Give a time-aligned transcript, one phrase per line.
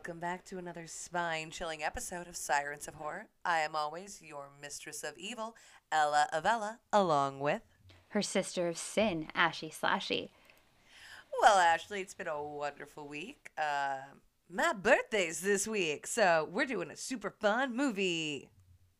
[0.00, 3.26] welcome back to another spine chilling episode of Sirens of Horror.
[3.44, 5.54] I am always your mistress of evil,
[5.92, 7.60] Ella Avella, along with.
[8.08, 10.30] Her sister of sin, Ashy Slashy.
[11.42, 13.50] Well, Ashley, it's been a wonderful week.
[13.58, 13.98] Uh,
[14.48, 18.48] my birthday's this week, so we're doing a super fun movie.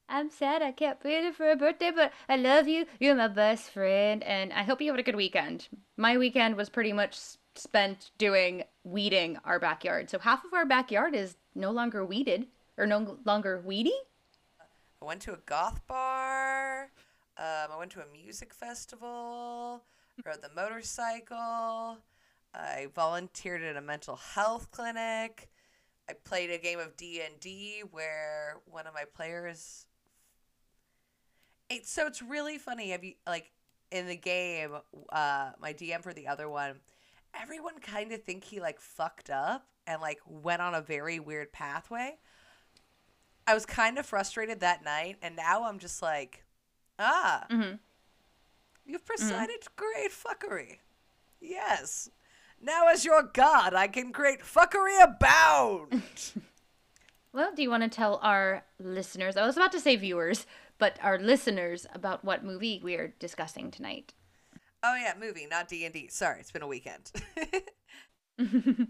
[0.07, 2.85] I'm sad I can't be there for a birthday, but I love you.
[2.99, 5.69] You're my best friend, and I hope you had a good weekend.
[5.97, 7.17] My weekend was pretty much
[7.61, 10.11] spent doing weeding our backyard.
[10.11, 13.95] So half of our backyard is no longer weeded or no longer weedy.
[15.03, 16.91] I went to a goth bar.
[17.39, 19.83] Um, I went to a music festival.
[20.25, 21.99] Rode the motorcycle.
[22.55, 25.49] I volunteered at a mental health clinic.
[26.09, 29.87] I played a game of D and D where one of my players.
[31.69, 32.91] It, so it's really funny.
[32.91, 33.53] Have you like
[33.93, 34.73] in the game?
[35.11, 36.81] Uh, my DM for the other one,
[37.35, 41.53] everyone kind of think he like fucked up and like went on a very weird
[41.53, 42.19] pathway.
[43.47, 46.45] I was kind of frustrated that night, and now I'm just like,
[46.99, 47.77] ah, Mm-hmm.
[48.87, 50.77] you've presided great fuckery.
[51.41, 52.11] Yes.
[52.63, 56.03] Now, as your god, I can create fuckery abound.
[57.33, 59.37] Well, do you want to tell our listeners?
[59.37, 60.47] I was about to say viewers,
[60.79, 64.15] but our listeners about what movie we're discussing tonight.
[64.83, 66.09] Oh yeah, movie, not D and D.
[66.09, 67.11] Sorry, it's been a weekend.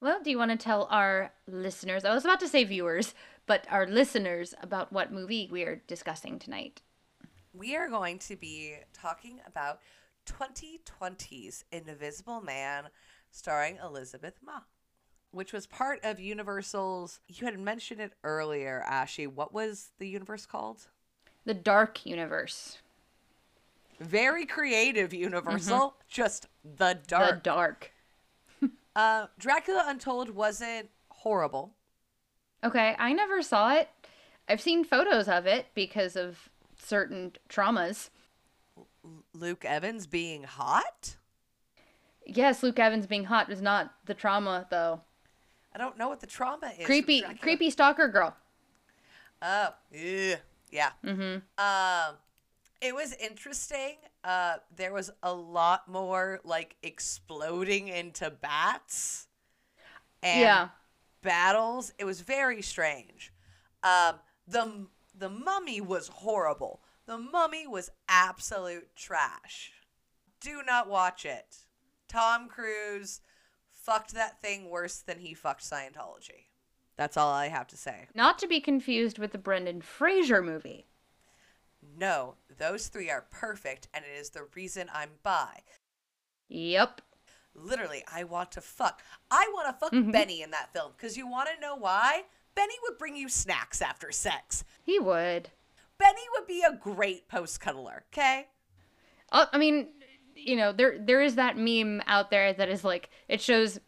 [0.00, 2.04] Well, do you want to tell our listeners?
[2.04, 3.14] I was about to say viewers,
[3.46, 6.82] but our listeners about what movie we're discussing tonight.
[7.52, 9.80] we are going to be talking about
[10.26, 12.84] 2020's Invisible Man,
[13.32, 14.62] starring Elizabeth Moss,
[15.32, 17.18] which was part of Universal's.
[17.26, 19.26] You had mentioned it earlier, Ashy.
[19.26, 20.86] What was the universe called?
[21.44, 22.78] The Dark Universe.
[24.00, 27.30] Very creative Universal, just the dark.
[27.30, 27.92] The Dark.
[28.96, 31.72] uh, Dracula Untold wasn't horrible.
[32.62, 33.88] Okay, I never saw it.
[34.48, 38.10] I've seen photos of it because of certain traumas.
[39.34, 41.16] Luke Evans being hot.
[42.26, 45.00] Yes, Luke Evans being hot was not the trauma though.
[45.74, 46.86] I don't know what the trauma is.
[46.86, 47.40] creepy, Dracula.
[47.40, 48.36] creepy stalker girl.
[49.40, 50.36] Oh, ew.
[50.70, 50.90] yeah.
[51.04, 51.36] Mm-hmm.
[51.58, 52.16] Um,
[52.80, 53.96] it was interesting.
[54.24, 59.26] Uh, there was a lot more like exploding into bats
[60.22, 60.68] and Yeah.
[61.22, 61.92] battles.
[61.98, 63.32] It was very strange.
[63.82, 66.80] Um, the the mummy was horrible.
[67.06, 69.72] The mummy was absolute trash.
[70.40, 71.56] Do not watch it.
[72.06, 73.20] Tom Cruise
[73.72, 76.46] fucked that thing worse than he fucked Scientology.
[76.96, 78.06] That's all I have to say.
[78.14, 80.86] Not to be confused with the Brendan Fraser movie.
[81.82, 85.62] No, those three are perfect, and it is the reason I'm bi.
[86.48, 87.00] Yep.
[87.54, 89.02] Literally, I want to fuck.
[89.30, 90.12] I want to fuck Mhm.
[90.12, 92.24] Benny in that film because you want to know why?
[92.54, 94.64] Benny would bring you snacks after sex.
[94.84, 95.50] He would.
[95.98, 98.48] Benny would be a great post cuddler, okay?
[99.32, 99.88] Uh, I mean,
[100.34, 103.80] you know, there there is that meme out there that is like it shows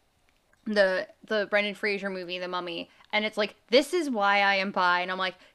[0.65, 4.71] the the Brendan Fraser movie, The Mummy, and it's like this is why I am
[4.71, 5.50] bi, and I'm like, "Y- y-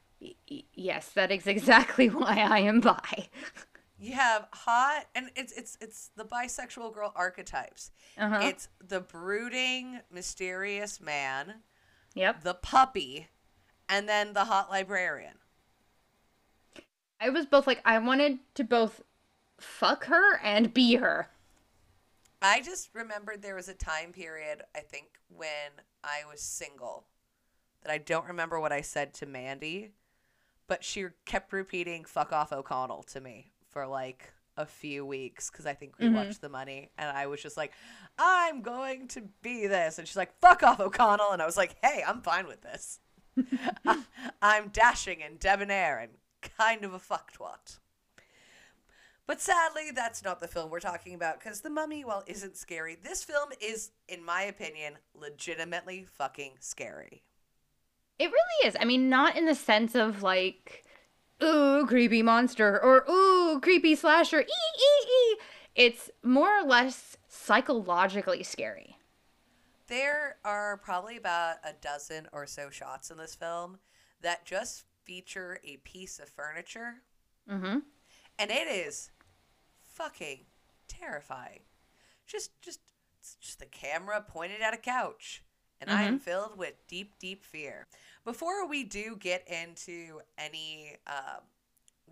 [0.74, 3.28] yes, that is exactly why I am bi.
[3.98, 7.90] You have hot, and it's it's it's the bisexual girl archetypes.
[8.18, 8.40] Uh-huh.
[8.42, 11.54] It's the brooding, mysterious man,
[12.14, 12.42] Yep.
[12.42, 13.28] the puppy,
[13.88, 15.34] and then the hot librarian.
[17.20, 19.00] I was both like I wanted to both
[19.58, 21.30] fuck her and be her.
[22.42, 27.06] I just remembered there was a time period, I think, when I was single
[27.82, 29.92] that I don't remember what I said to Mandy,
[30.68, 35.66] but she kept repeating fuck off O'Connell to me for like a few weeks because
[35.66, 36.14] I think we Mhm.
[36.14, 36.90] watched The Mummy.
[36.96, 37.72] And I was just like,
[38.18, 39.98] I'm going to be this.
[39.98, 41.32] And she's like, fuck off O'Connell.
[41.32, 43.00] And I was like, hey, I'm fine with this.
[43.84, 44.02] I-
[44.42, 46.12] I'm dashing and debonair and
[46.58, 47.78] kind of a fucktwat.
[49.26, 52.94] But sadly, that's not the film we're talking about because The Mummy, while isn't scary,
[52.94, 57.24] this film is, in my opinion, legitimately fucking scary.
[58.18, 58.76] It really is.
[58.80, 60.84] I mean, not in the sense of like,
[61.42, 64.40] ooh, creepy monster or ooh, creepy slasher.
[64.40, 65.36] Ee ee ee.
[65.74, 68.96] It's more or less psychologically scary.
[69.88, 73.78] There are probably about a dozen or so shots in this film
[74.22, 77.02] that just feature a piece of furniture,
[77.48, 77.78] Mm-hmm.
[78.38, 79.10] and it is
[79.80, 80.46] fucking
[80.88, 81.60] terrifying.
[82.26, 82.80] Just, just,
[83.40, 85.44] just the camera pointed at a couch,
[85.80, 87.86] and I am filled with deep, deep fear.
[88.24, 91.42] Before we do get into any um,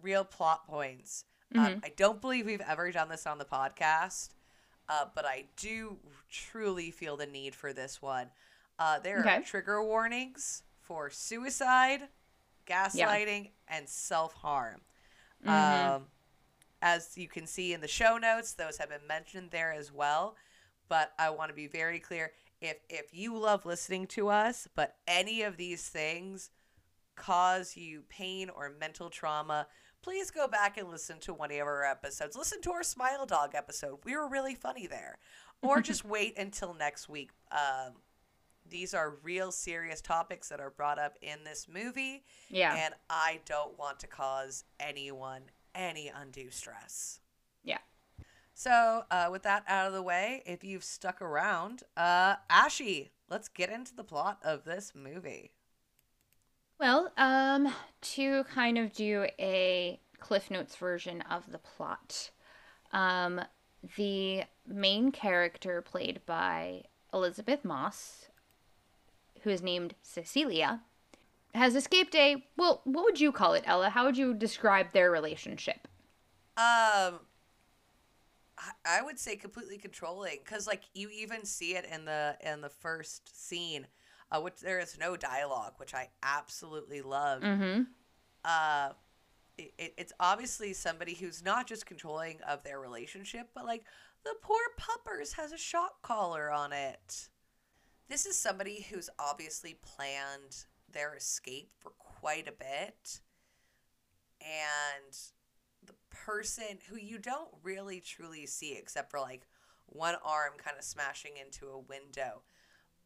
[0.02, 1.24] real plot points,
[1.56, 4.30] um, I don't believe we've ever done this on the podcast,
[4.88, 5.98] uh, but I do
[6.30, 8.28] truly feel the need for this one.
[8.78, 9.38] Uh, there Okay.
[9.38, 12.02] are trigger warnings for suicide,
[12.66, 14.80] gaslighting, and self harm.
[15.44, 15.94] Mhm.
[15.94, 16.08] Um,
[16.82, 20.36] as you can see in the show notes, those have been mentioned there as well.
[20.88, 22.32] But I want to be very clear
[22.64, 26.50] if if you love listening to us, but any of these things
[27.16, 29.66] cause you pain or mental trauma,
[30.02, 32.36] please go back and listen to one of our episodes.
[32.36, 33.98] Listen to our Smile Dog episode.
[34.04, 35.18] We were really funny there.
[35.62, 37.30] Or just wait until next week.
[37.52, 37.94] Um,
[38.68, 42.74] these are real serious topics that are brought up in this movie, Yeah.
[42.74, 45.42] and I don't want to cause anyone
[45.74, 47.20] any undue stress.
[48.54, 53.48] So, uh, with that out of the way, if you've stuck around, uh, Ashy, let's
[53.48, 55.50] get into the plot of this movie.
[56.78, 62.30] Well, um, to kind of do a Cliff Notes version of the plot,
[62.92, 63.40] um,
[63.96, 68.26] the main character played by Elizabeth Moss,
[69.42, 70.80] who is named Cecilia,
[71.54, 73.90] has escaped a well, what would you call it, Ella?
[73.90, 75.86] How would you describe their relationship?
[76.56, 77.20] Um,
[78.58, 82.60] I, I would say completely controlling because, like, you even see it in the in
[82.60, 83.86] the first scene,
[84.30, 87.42] uh, which there is no dialogue, which I absolutely love.
[87.42, 87.82] Mm-hmm.
[88.44, 88.90] uh,
[89.56, 93.84] it, it- it's obviously somebody who's not just controlling of their relationship, but like
[94.24, 97.28] the poor puppers has a shock collar on it.
[98.08, 103.20] This is somebody who's obviously planned their escape for quite a bit.
[104.40, 105.16] And
[106.24, 109.46] person who you don't really truly see except for like
[109.86, 112.42] one arm kind of smashing into a window.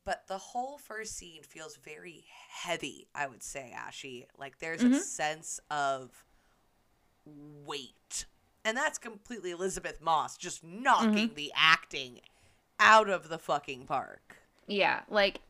[0.05, 4.27] But the whole first scene feels very heavy, I would say, Ashy.
[4.39, 4.95] Like there's Mhm.
[4.95, 6.25] a sense of
[7.25, 8.27] weight.
[8.65, 12.21] And that's completely Elizabeth Moss just knocking the acting
[12.81, 14.37] out of the fucking park.
[14.67, 15.41] Yeah, like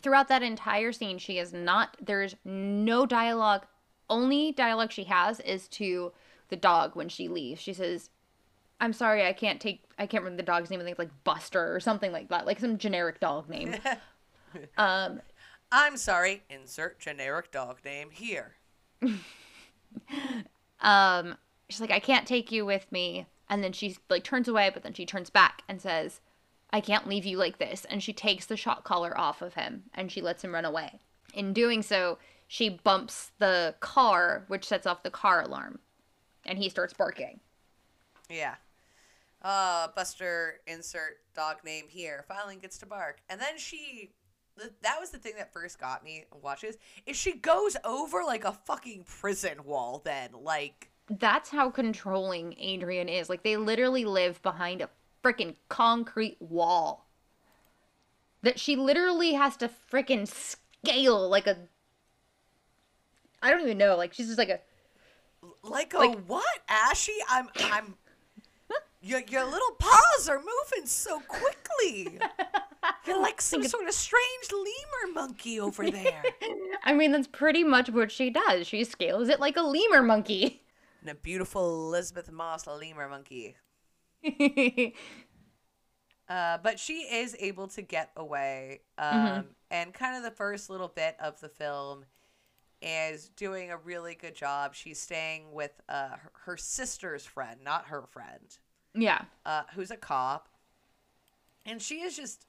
[0.00, 1.96] throughout that entire scene, she is not.
[2.00, 3.66] There's no dialogue.
[4.08, 6.12] Only dialogue she has is to
[6.52, 7.60] the dog when she leaves.
[7.60, 8.10] She says,
[8.78, 9.82] "I'm sorry, I can't take.
[9.98, 10.78] I can't remember the dog's name.
[10.78, 13.74] I think it's like Buster or something like that, like some generic dog name."
[14.76, 15.22] um,
[15.72, 18.52] I'm sorry, insert generic dog name here.
[20.80, 21.36] um,
[21.70, 24.82] she's like, "I can't take you with me," and then she like turns away, but
[24.82, 26.20] then she turns back and says,
[26.70, 29.84] "I can't leave you like this," and she takes the shot collar off of him
[29.94, 31.00] and she lets him run away.
[31.32, 35.78] In doing so, she bumps the car, which sets off the car alarm,
[36.46, 37.40] and he starts barking.
[38.30, 38.54] Yeah.
[39.42, 42.24] Uh, Buster, insert dog name here.
[42.28, 43.18] Finally gets to bark.
[43.28, 44.10] And then she.
[44.58, 46.24] th- That was the thing that first got me.
[46.42, 50.00] Watches is she goes over like a fucking prison wall.
[50.04, 53.28] Then like That's how controlling Adrian is.
[53.28, 54.88] Like they literally live behind a
[55.24, 57.06] freaking concrete wall.
[58.42, 61.56] That she literally has to freaking scale like a
[63.42, 63.96] I don't even know.
[63.96, 64.60] Like she's just like a
[65.62, 66.58] like a Like- what?
[66.68, 67.94] Ashy, I'm I'm.
[69.04, 72.20] Your, your little paws are moving so quickly.
[73.04, 76.22] You're like some sort of strange lemur monkey over there.
[76.84, 78.66] I mean that's pretty much what she does.
[78.68, 80.62] She scales it like a lemur monkey.
[81.00, 83.56] and a beautiful Elizabeth Moss lemur monkey.
[86.28, 88.80] Uh, but she is able to get away.
[88.96, 92.04] Um, And kind of the first little bit of the film
[92.82, 94.74] is doing a really good job.
[94.74, 98.58] She's staying with uh, her, her sister's friend, not her friend,
[98.94, 99.22] yeah.
[99.46, 100.48] uh, who's a cop.
[101.64, 102.46] And she is just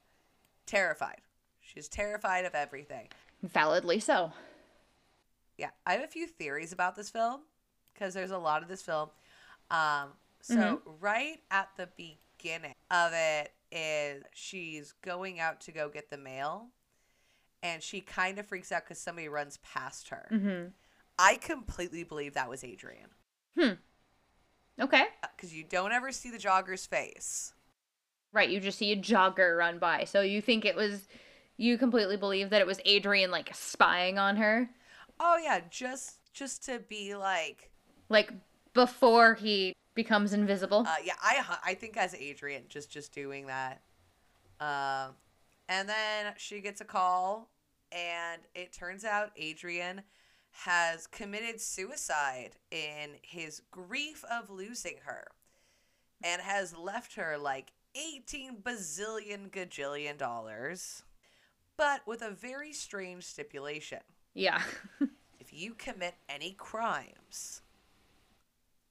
[0.66, 1.20] terrified.
[1.60, 3.08] She's terrified of everything.
[3.42, 4.32] Validly so.
[5.56, 7.42] Yeah, I have a few theories about this film
[7.92, 9.10] because there's a lot of this film.
[9.70, 10.80] Um, so Mhm.
[11.00, 16.68] right at the beginning of it is she's going out to go get the mail,
[17.64, 20.28] and she kind of freaks out because somebody runs past her.
[20.30, 20.72] Mhm.
[21.18, 23.10] I completely believe that was Adrian
[23.56, 23.72] Hmm.
[24.78, 25.04] Okay.
[25.36, 27.54] because you don't ever see the jogger's face.
[28.32, 30.04] Right, you just see a jogger run by.
[30.04, 31.08] So you think it was
[31.56, 34.68] you completely believe that it was Adrian like spying on her?
[35.18, 37.70] Oh yeah, just just to be like,
[38.08, 38.32] Like
[38.74, 40.84] before he becomes invisible?
[40.86, 43.82] Uh, yeah, I I think as Adrian, just just doing that.
[44.60, 45.14] Um,
[45.68, 47.50] and then she gets a call,
[47.94, 50.02] and it turns out Adrian
[50.50, 55.28] has committed suicide in his grief of losing her,
[56.22, 61.04] and has left her like eighteen bazillion gajillion dollars,
[61.76, 64.00] but with a very strange stipulation
[64.34, 64.60] yeah.
[65.40, 67.62] if you commit any crimes,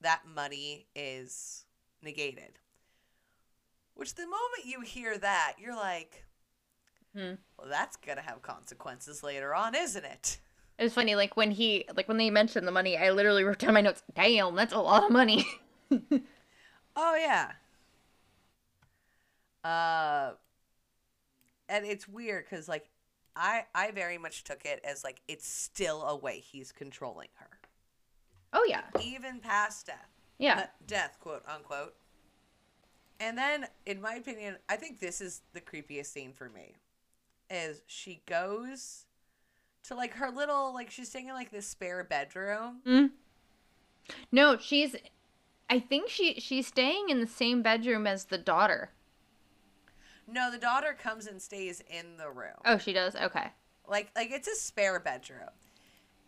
[0.01, 1.65] that money is
[2.01, 2.59] negated.
[3.93, 6.25] Which the moment you hear that, you're like,
[7.15, 7.33] Hmm.
[7.57, 10.39] Well, that's gonna have consequences later on, isn't it?
[10.79, 13.59] It was funny, like when he, like when they mentioned the money, I literally wrote
[13.59, 14.03] down my notes.
[14.15, 15.45] Damn, that's a lot of money.
[16.95, 17.53] Oh yeah.
[19.63, 20.33] Uh,
[21.69, 22.89] and it's weird because like
[23.35, 27.49] I I very much took it as like it's still a way he's controlling her,
[28.51, 30.09] oh yeah, even past death.
[30.37, 30.59] yeah.
[30.59, 31.95] Uh, death, quote unquote.
[33.19, 36.75] And then, in my opinion, I think this is the creepiest scene for me.
[37.49, 39.05] Is she goes
[39.83, 42.81] to like her little like she's staying in like this spare bedroom.
[42.85, 43.11] Mm.
[44.31, 44.95] No, she's.
[45.69, 48.91] I think she she's staying in the same bedroom as the daughter.
[50.27, 52.55] No, the daughter comes and stays in the room.
[52.65, 53.15] Oh, she does.
[53.15, 53.47] Okay.
[53.87, 55.49] Like like it's a spare bedroom.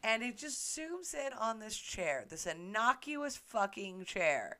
[0.03, 4.57] And it just zooms in on this chair, this innocuous fucking chair.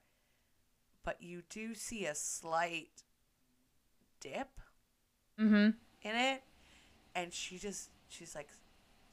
[1.04, 3.04] But you do see a slight
[4.20, 4.60] dip
[5.40, 5.70] Mm-hmm.
[6.06, 6.44] In it.
[7.16, 8.50] And she just she's like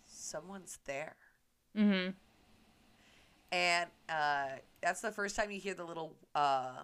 [0.04, 1.16] someone's there.
[1.76, 2.10] Mm-hmm.
[3.50, 4.46] And uh
[4.82, 6.82] that's the first time you hear the little uh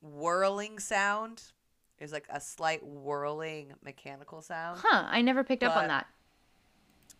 [0.00, 1.42] whirling sound.
[1.98, 4.80] There's like a slight whirling mechanical sound.
[4.82, 5.04] Huh.
[5.08, 6.06] I never picked up on that.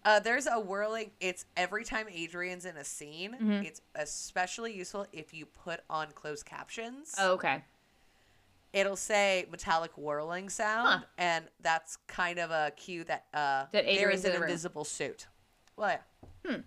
[0.02, 1.10] Uh, there's a whirling.
[1.20, 3.36] It's every time Adrian's in a scene.
[3.38, 3.64] Mhm.
[3.66, 7.14] It's especially useful if you put on closed captions.
[7.18, 7.62] Oh, okay.
[8.72, 11.06] It'll say metallic whirling sound, Huh.
[11.18, 14.48] and that's kind of a cue that uh, That there Adrian's is an the room.
[14.48, 15.26] invisible suit.
[15.76, 15.98] Well,
[16.44, 16.50] yeah.
[16.50, 16.60] Hmm.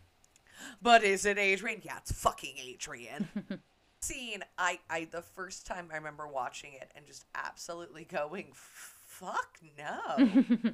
[0.81, 1.81] But is it Adrian?
[1.83, 3.27] Yeah, it's fucking Adrian.
[4.01, 4.43] Scene.
[4.57, 10.29] I, I the first time I remember watching it and just absolutely going, fuck no.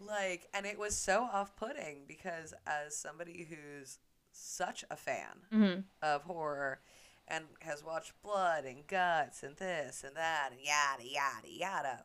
[0.00, 3.98] like and it was so off-putting because as somebody who's
[4.32, 5.80] such a fan mm-hmm.
[6.02, 6.80] of horror
[7.28, 12.04] and has watched blood and guts and this and that and yada yada yada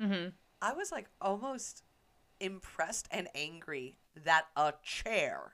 [0.00, 0.28] Mm-hmm.
[0.60, 1.82] i was like almost
[2.40, 5.52] impressed and angry that a chair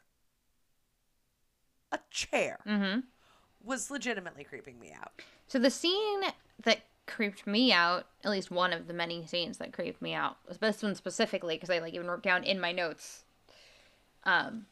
[1.92, 3.00] a chair Mm-hmm.
[3.62, 5.12] was legitimately creeping me out
[5.48, 6.20] So the scene
[6.64, 10.36] that creeped me out, at least one of the many scenes that creeped me out,
[10.46, 13.24] was this one specifically because I like even wrote down in my notes.
[14.24, 14.66] Um,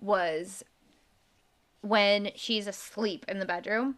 [0.00, 0.64] was
[1.84, 3.96] when she's asleep in the bedroom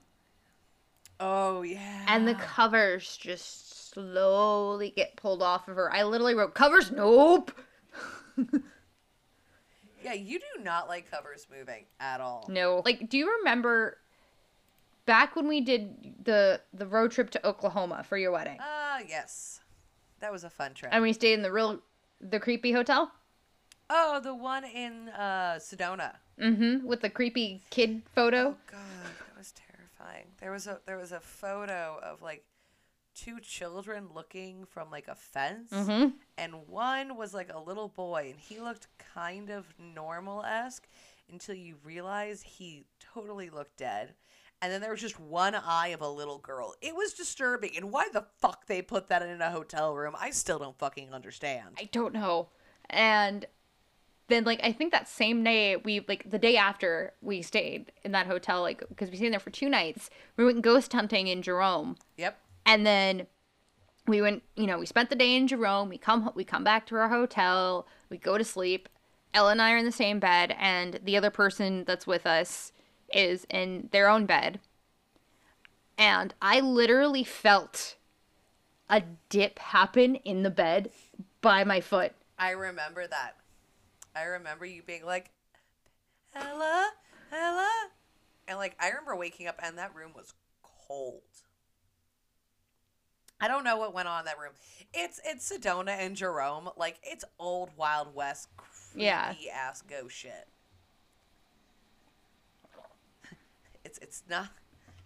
[1.21, 5.91] oh yeah and the covers just slowly get pulled off of her.
[5.91, 6.91] I literally wrote covers.
[6.91, 7.51] Nope.
[10.05, 12.83] yeah you do not like covers moving at all No.
[12.85, 13.97] Like, do you remember
[15.07, 19.61] back when we did the the road trip to Oklahoma for your wedding, ah yes
[20.21, 21.81] that was a fun trip and we stayed in the real
[22.21, 23.11] the creepy hotel?
[23.91, 26.87] Oh the one in uh sedona Mm-hmm.
[26.87, 28.49] With the creepy kid photo.
[28.49, 28.81] Oh god,
[29.31, 30.27] that was terrifying.
[30.39, 32.45] There was a there was a photo of like
[33.15, 36.09] two children looking from like a fence Mm-hmm.
[36.37, 40.87] and one was like a little boy and he looked kind of normal esque
[41.33, 44.13] until you realize he totally looked dead.
[44.61, 46.75] And then there was just one eye of a little girl.
[46.83, 47.73] It was disturbing.
[47.77, 51.13] And why the fuck they put that in a hotel room, I still don't fucking
[51.15, 51.77] understand.
[51.79, 52.49] I don't know.
[52.91, 53.47] And
[54.29, 58.13] then like I think that same day we like the day after we stayed in
[58.13, 61.43] that hotel like because we stayed there for two nights we went ghost hunting in
[61.43, 62.39] Jerome Yep.
[62.65, 63.27] and then
[64.07, 66.87] we went you know we spent the day in Jerome we come we come back
[66.87, 68.89] to our hotel we go to sleep
[69.35, 72.73] Ella and I are in the same bed and the other person that's with us
[73.13, 74.61] is in their own bed
[75.99, 77.97] and I literally felt
[78.91, 80.91] a dip happen in the bed
[81.41, 83.37] by my foot I remember that.
[84.17, 85.31] I remember you being like,
[86.35, 86.91] Ella,
[87.33, 87.71] Ella.
[88.49, 90.33] And like, I remember waking up and that room was
[90.63, 91.21] cold.
[93.41, 94.53] I don't know what went on in that room.
[94.95, 96.71] It's it's Sedona and Jerome.
[96.79, 99.35] Like it's old Wild West creepy Yeah.
[99.55, 100.49] ass ghost shit.
[103.85, 104.49] It's it's not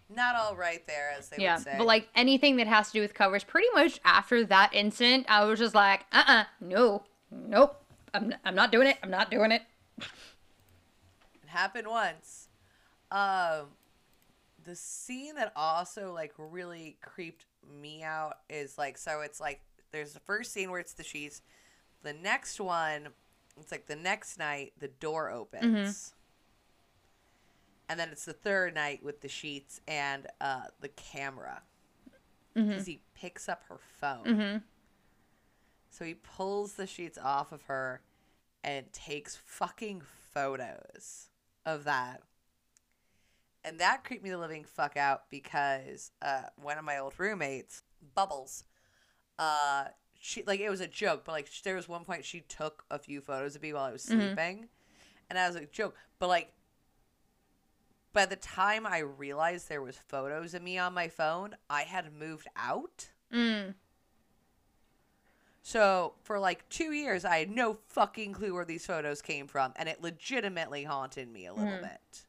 [0.09, 1.75] not all right there as they yeah, would say.
[1.77, 5.43] but like anything that has to do with covers, pretty much after that incident, I
[5.45, 7.81] was just like, uh, uh no, nope,
[8.13, 8.97] I'm, I'm not doing it.
[9.03, 9.61] I'm not doing it.
[9.99, 12.49] It happened once.
[13.11, 13.67] Um,
[14.63, 17.45] the scene that also like really creeped
[17.81, 21.41] me out is like so it's like there's the first scene where it's the sheets.
[22.03, 23.09] The next one,
[23.59, 26.13] it's like the next night the door opens.
[27.89, 31.61] And then it's the third night with the sheets and uh, the camera.
[32.53, 34.25] Because he picks up her phone.
[34.25, 34.57] Mm-hmm.
[35.91, 38.01] So he pulls the sheets off of her
[38.63, 40.01] and takes fucking
[40.33, 41.27] photos
[41.65, 42.23] of that.
[43.63, 47.83] And that creeped me the living fuck out because uh, one of my old roommates,
[48.15, 48.63] Bubbles,
[49.37, 49.85] uh,
[50.19, 52.97] she like it was a joke, but like there was one point she took a
[52.97, 54.07] few photos of me while I was Mhm.
[54.35, 54.69] sleeping,
[55.29, 56.53] and I was like joke, but like
[58.13, 62.13] by the time I realized there was photos of me on my phone, I had
[62.13, 63.09] moved out.
[63.31, 63.75] Mm.
[65.63, 69.73] So for like two years, I had no fucking clue where these photos came from,
[69.75, 71.81] and it legitimately haunted me a little Mhm.
[71.81, 72.25] bit.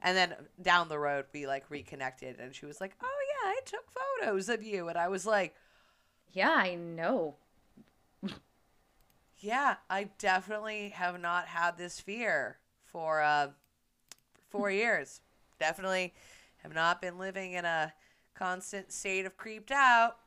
[0.00, 3.60] And then down the road, we like reconnected, and she was like, "Oh yeah, I
[3.64, 5.56] took photos of you," and I was like,
[6.32, 7.36] Yeah, I know.
[9.38, 13.52] "Yeah, I definitely have not had this fear for uh,
[14.50, 15.20] four years.
[15.58, 16.14] Definitely
[16.58, 17.92] have not been living in a
[18.34, 20.18] constant state of creeped out.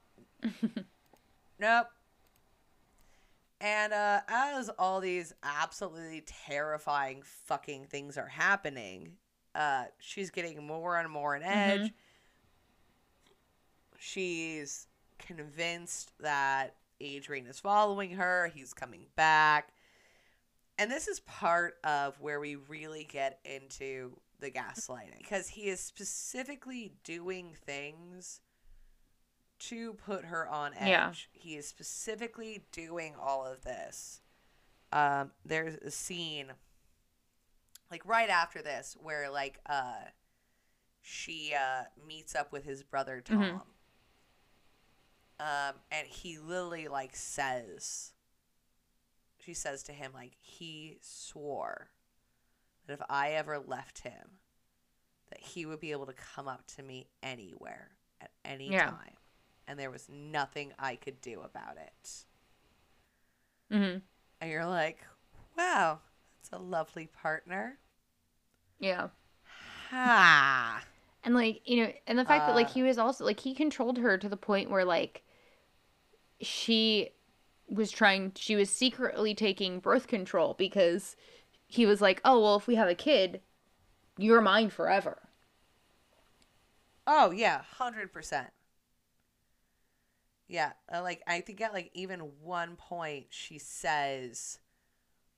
[1.59, 1.87] Nope."
[3.61, 9.13] And uh, as all these absolutely terrifying fucking things are happening,
[9.53, 11.91] uh, she's getting more and more an edge.
[13.99, 14.87] She's
[15.19, 18.51] convinced that Adrian is following her.
[18.53, 19.73] He's coming back.
[20.79, 25.79] And this is part of where we really get into the gaslighting because he is
[25.79, 28.41] specifically doing things
[29.69, 30.89] to put her on edge.
[30.89, 31.11] Yeah.
[31.31, 34.21] He is specifically doing all of this.
[34.91, 36.47] Um, there's a scene
[37.89, 40.05] like right after this where like uh
[41.01, 43.37] she uh meets up with his brother Tom.
[43.39, 43.61] Mhm.
[45.39, 48.11] Um and he literally like says
[49.39, 51.89] she says to him like he swore
[52.87, 54.39] that if I ever left him
[55.29, 58.91] that he would be able to come up to me anywhere at any Yeah.
[58.91, 59.15] time
[59.71, 62.25] and there was nothing I could do about it.
[63.71, 64.01] hmm
[64.41, 65.05] And you're like,
[65.57, 65.99] wow,
[66.41, 67.79] that's a lovely partner.
[68.79, 69.09] Yeah.
[69.89, 70.83] Ha.
[71.23, 73.53] And like, you know, and the fact that like Uh, he was also like he
[73.55, 75.23] controlled her to the point where like
[76.41, 77.11] she
[77.69, 81.15] was trying she was secretly taking birth control because
[81.67, 83.41] he was like, "Oh, well, if we have a kid,
[84.17, 85.29] you're mine forever."
[87.05, 88.51] Oh yeah, hundred percent.
[90.51, 94.59] Yeah, uh, like I think at like even one point she says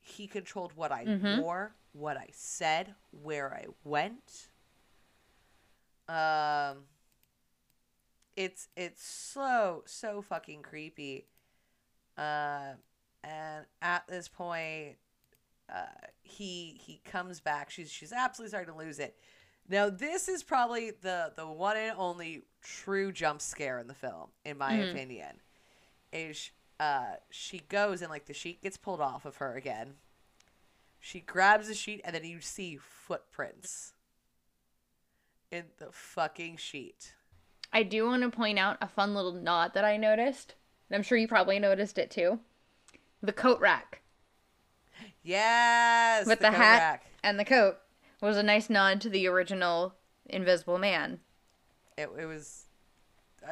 [0.02, 1.38] he controlled what I Mhm.
[1.38, 4.50] wore, what I said, where I went.
[6.08, 6.88] Um,
[8.36, 11.28] it's it's so so fucking creepy.
[12.18, 12.74] Uh,
[13.24, 14.98] and at this point,
[15.74, 15.86] uh,
[16.24, 17.70] he he comes back.
[17.70, 19.18] She's she's absolutely starting to lose it.
[19.70, 24.30] Now this is probably the the one and only true jump scare in the film,
[24.46, 24.92] in my Mhm.
[24.92, 25.42] opinion.
[26.12, 29.96] Is uh she goes and like the sheet gets pulled off of her again.
[31.00, 33.94] She grabs the sheet and then you see footprints
[35.52, 37.14] in the fucking sheet.
[37.72, 40.56] I do want to point out a fun little nod that I noticed.
[40.90, 42.40] And I'm sure you probably noticed it too.
[43.22, 44.02] The coat rack
[45.24, 47.06] Yes, with the, coat hat rack.
[47.24, 47.78] and the coat
[48.28, 49.96] was a nice nod to the original
[50.28, 51.20] Invisible Man.
[51.98, 52.66] It, it was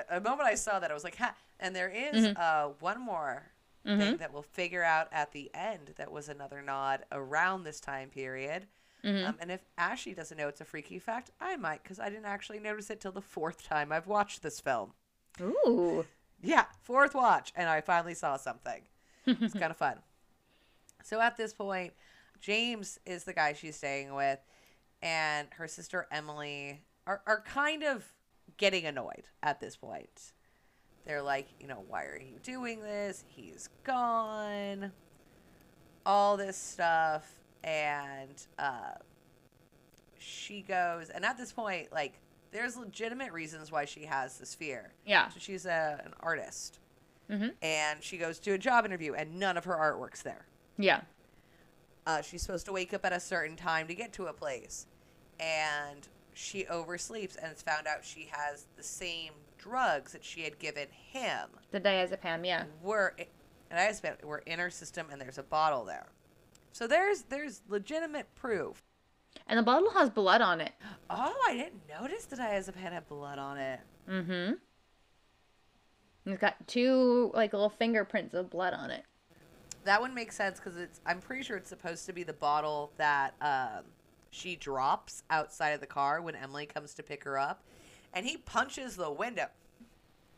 [0.09, 1.35] a, moment I saw that I was like, ha.
[1.59, 2.37] And there is, Mhm.
[2.39, 3.51] uh one more
[3.83, 4.17] thing Mhm.
[4.19, 8.67] that we'll figure out at the end that was another nod around this time period.
[9.03, 9.27] Mhm.
[9.27, 12.25] Um, and if Ashley doesn't know it's a freaky fact, I might because I didn't
[12.25, 14.93] actually notice it till the fourth time I've watched this film.
[15.41, 16.05] Ooh.
[16.41, 18.87] Yeah, fourth watch, and I finally saw something.
[19.25, 20.01] It's kind of fun.
[21.03, 21.93] So at this point,
[22.39, 24.39] James is the guy she's staying with,
[25.01, 28.03] and her sister Emily are, are kind of
[28.57, 30.33] getting annoyed at this point.
[31.05, 33.23] They're like, you know, why are you doing this?
[33.27, 34.91] He's gone.
[36.05, 37.27] All this stuff.
[37.63, 38.93] And uh,
[40.19, 42.19] she goes, and at this point, like,
[42.51, 44.91] there's legitimate reasons why she has this fear.
[45.05, 45.29] Yeah.
[45.29, 46.79] So she's a, an artist.
[47.29, 47.53] Mhm.
[47.61, 50.45] And she goes to a job interview, and none of her artwork's there.
[50.77, 51.01] Yeah.
[52.05, 54.85] Uh, she's supposed to wake up at a certain time to get to a place.
[55.41, 60.59] And she oversleeps, and it's found out she has the same drugs that she had
[60.59, 61.49] given him.
[61.71, 62.65] The diazepam, yeah.
[62.81, 63.15] Were,
[63.69, 66.07] and I just found were in her system, and there's a bottle there.
[66.73, 68.83] So there's there's legitimate proof.
[69.47, 70.73] And the bottle has blood on it.
[71.09, 73.79] Oh, I didn't notice the diazepam had blood on it.
[74.09, 74.53] Mm-hmm.
[76.25, 79.03] It's got two like little fingerprints of blood on it.
[79.83, 81.01] That one makes sense because it's.
[81.05, 83.83] I'm pretty sure it's supposed to be the bottle that um,
[84.31, 87.63] she drops outside of the car when Emily comes to pick her up,
[88.13, 89.49] and he punches the window.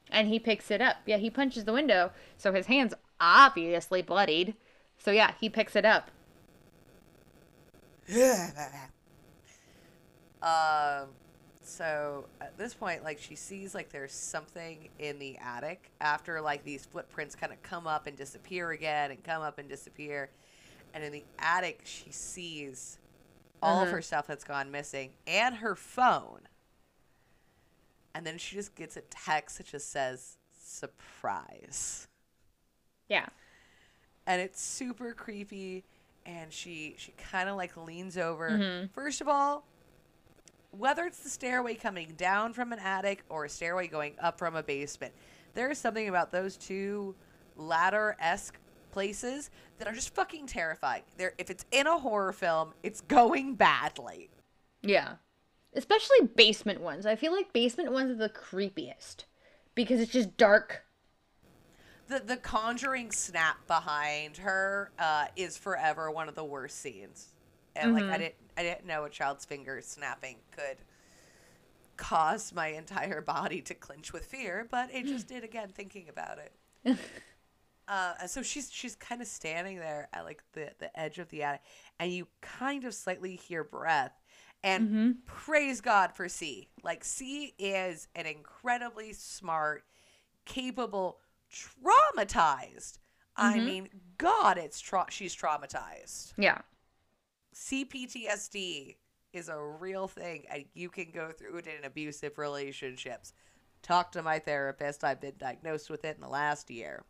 [0.10, 0.98] And he picks it up.
[1.06, 4.56] Yeah, he punches the window, so his hand's obviously bloodied.
[4.98, 6.12] So yeah, he picks it up.
[10.42, 11.10] um,
[11.62, 16.64] So at this point, like she sees like there's something in the attic after like
[16.64, 20.32] these footprints kind of come up and disappear again and come up and disappear.
[20.94, 23.00] And in the attic, she sees
[23.64, 23.96] all of Uh-huh.
[23.96, 26.42] her stuff that's gone missing and her phone.
[28.14, 32.08] And then she just gets a text that just says surprise.
[33.10, 33.28] Yeah.
[34.28, 35.84] And it's super creepy
[36.26, 38.52] and she she kind of like leans over.
[38.52, 38.92] Mhm.
[38.92, 39.66] First of all,
[40.72, 44.56] whether it's the stairway coming down from an attic or a stairway going up from
[44.56, 45.14] a basement,
[45.54, 47.16] there is something about those two
[47.58, 48.58] ladder esque
[48.94, 51.02] places that are just fucking terrifying.
[51.18, 54.30] There, if it's in a horror film, it's going badly.
[54.84, 55.16] Yeah.
[55.74, 57.06] Especially basement ones.
[57.08, 59.26] I feel like basement ones are the creepiest
[59.74, 60.84] because it's just dark.
[62.08, 67.30] The the Conjuring snap behind her uh, is forever one of the worst scenes,
[67.76, 70.78] and like I didn't I didn't know a child's finger snapping could
[71.96, 76.38] cause my entire body to clench with fear, but it just did again thinking about
[76.38, 76.98] it.
[77.88, 81.44] Uh, so she's she's kind of standing there at like the the edge of the
[81.44, 81.62] attic,
[82.00, 84.14] and you kind of slightly hear breath.
[84.66, 86.70] And praise God for C.
[86.84, 89.84] Like C is an incredibly smart,
[90.46, 91.20] capable,
[91.52, 93.00] traumatized.
[93.36, 96.34] I mean, God, it's tra- she's traumatized.
[96.38, 96.60] Yeah.
[97.54, 98.96] CPTSD
[99.34, 103.34] is a real thing, and you can go through it in abusive relationships.
[103.82, 105.04] Talk to my therapist.
[105.04, 107.04] I've been diagnosed with it in the last year.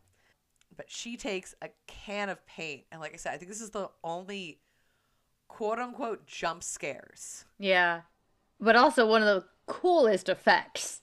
[0.76, 3.70] But she takes a can of paint, and like I said, I think this is
[3.70, 4.58] the only
[5.48, 7.44] quote unquote jump scares.
[7.58, 8.02] Yeah.
[8.60, 11.02] But also one of the coolest effects.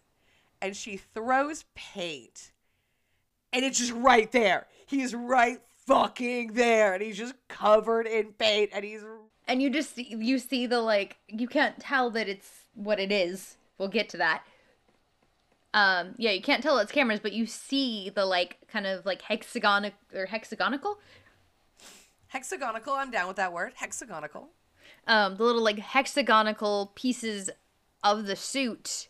[0.61, 2.51] And she throws paint,
[3.51, 4.67] and it's just right there.
[4.85, 9.03] He's right fucking there, and he's just covered in paint, and he's
[9.47, 13.11] And you just see, you see the like you can't tell that it's what it
[13.11, 13.57] is.
[13.79, 14.43] We'll get to that.
[15.73, 19.21] Um yeah, you can't tell it's cameras, but you see the like kind of like
[19.21, 20.95] hexagonic or hexagonical
[22.33, 22.95] hexagonical.
[22.95, 23.73] I'm down with that word.
[23.81, 24.47] Hexagonical.
[25.07, 27.49] um the little like hexagonical pieces
[28.03, 29.07] of the suit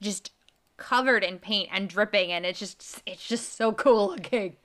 [0.00, 0.32] just
[0.76, 4.56] covered in paint and dripping and it's just it's just so cool looking.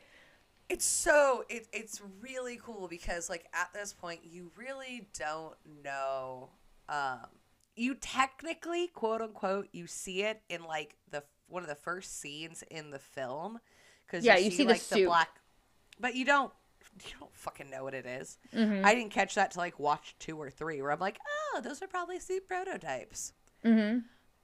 [0.68, 6.50] It's so it, it's really cool because like at this point you really don't know
[6.90, 7.28] um
[7.76, 12.64] you technically quote unquote you see it in like the one of the first scenes
[12.70, 13.60] in the film
[14.08, 15.30] cuz Yeah, you see the like the black
[16.00, 16.52] but you don't
[17.04, 18.38] you don't fucking know what it is.
[18.54, 18.86] Mm-hmm.
[18.86, 21.20] I didn't catch that to like watch 2 or 3 where I'm like,
[21.54, 24.04] "Oh, those are probably suit prototypes." Mhm.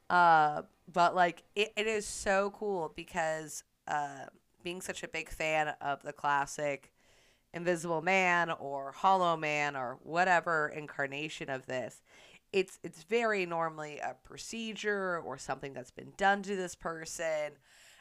[0.09, 4.25] Uh, but like it, it is so cool because uh,
[4.63, 6.91] being such a big fan of the classic
[7.53, 12.01] Invisible Man or Hollow Man or whatever incarnation of this,
[12.53, 17.53] it's it's very normally a procedure or something that's been done to this person.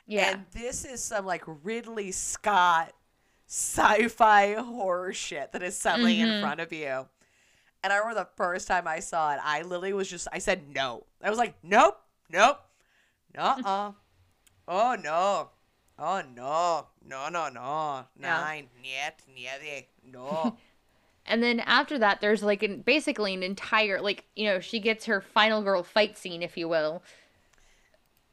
[0.07, 0.31] Yeah.
[0.33, 2.93] And this is some like Ridley Scott
[3.47, 6.41] sci-fi horror shit that is suddenly in Mhm.
[6.41, 7.09] front of you.
[7.83, 10.69] And I remember the first time I saw it, I literally was just I said
[10.75, 11.07] no.
[11.23, 12.59] I was like, nope, nope,
[13.37, 13.93] uh-uh.
[14.69, 15.51] oh no.
[15.99, 16.87] Oh no.
[17.05, 18.07] No no no.
[18.17, 18.69] Nine.
[18.83, 20.57] Niet, niete, no.
[21.31, 25.07] And then after that, there's like an, basically an entire like you know she gets
[25.07, 27.03] her final girl fight scene, if you will,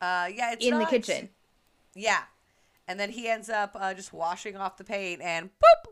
[0.02, 1.30] Uh yeah, it's in the kitchen.
[1.96, 2.24] Yeah.
[2.88, 5.92] And then he ends up uh, just washing off the paint and boop.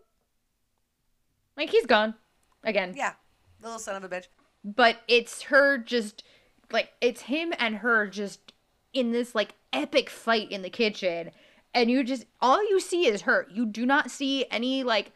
[1.57, 2.15] Like he's gone
[2.63, 3.13] again, Yeah.
[3.61, 4.25] Little son of a bitch.
[4.63, 6.23] but it's her just
[6.71, 8.53] like it's him and her just
[8.93, 11.31] in this like epic fight in the kitchen,
[11.73, 13.47] and you just all you see is her.
[13.51, 15.11] You do not see any like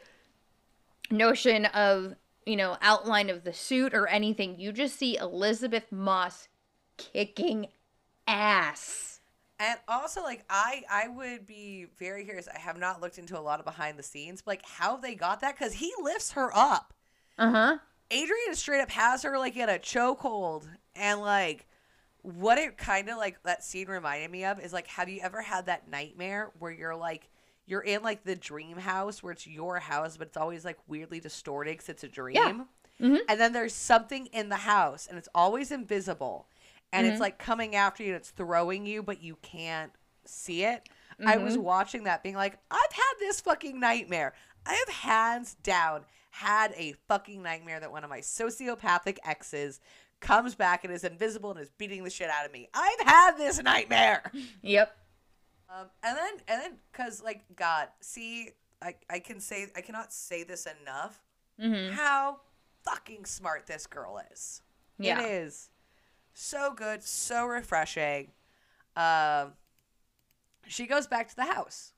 [1.12, 4.60] notion of you know outline of the suit or anything.
[4.60, 6.48] You just see Elizabeth Moss
[6.98, 7.68] kicking
[8.28, 9.22] ass.
[9.62, 12.48] And also, like, I I would be very curious.
[12.48, 15.16] I have not looked into a lot of behind the scenes, but like how they
[15.16, 16.94] got that because he lifts her up.
[17.38, 17.78] Uh huh.
[18.12, 21.68] Adrian straight up has her like in a chokehold, and like
[22.22, 25.42] what it kind of like that scene reminded me of is like, have you ever
[25.42, 27.30] had that nightmare where you're like
[27.70, 31.20] you're in like the dream house where it's your house, but it's always like weirdly
[31.20, 32.66] distorted because it's a dream,
[33.00, 33.20] Mhm.
[33.30, 36.48] and then there's something in the house, and it's always invisible,
[36.92, 37.14] and Mm-hmm.
[37.14, 39.92] it's like coming after you, and it's throwing you, but you can't
[40.26, 40.90] see it.
[41.26, 41.64] I was Mm-hmm.
[41.64, 44.34] watching that, being like, I've had this fucking nightmare.
[44.66, 49.80] I have hands down had a fucking nightmare that one of my sociopathic exes
[50.20, 52.70] comes back and is invisible and is beating the shit out of me.
[52.74, 54.32] I've had this nightmare.
[54.62, 54.96] Yep.
[55.70, 58.50] Um, and then, and then, cause like God, see,
[58.82, 61.22] I, I can say, I cannot say this enough.
[61.62, 61.94] Mm-hmm.
[61.96, 62.40] How
[62.84, 64.62] fucking smart this girl is.
[64.98, 65.22] Yeah.
[65.22, 65.70] It is
[66.34, 68.30] So good, so refreshing.
[68.96, 69.54] Um,
[70.68, 71.94] she goes back to the house.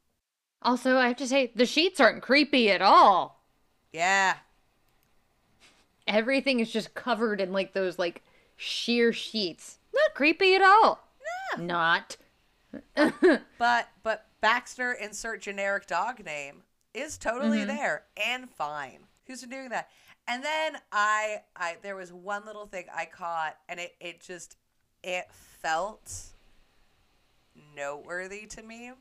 [0.62, 3.42] Also, I have to say, the sheets aren't creepy at all.
[3.94, 4.36] Yeah.
[6.08, 8.22] Everything is just covered in like those like
[8.58, 9.78] sheer sheets.
[9.94, 11.08] Not creepy at all.
[11.56, 11.64] Yeah.
[11.64, 12.18] Not.
[13.58, 17.68] But but Baxter insert generic dog name is totally Mhm.
[17.68, 19.08] there and fine.
[19.28, 19.90] Who's doing that?
[20.28, 24.58] And then I I there was one little thing I caught and it it just
[25.04, 26.12] it felt
[27.76, 28.94] noteworthy to me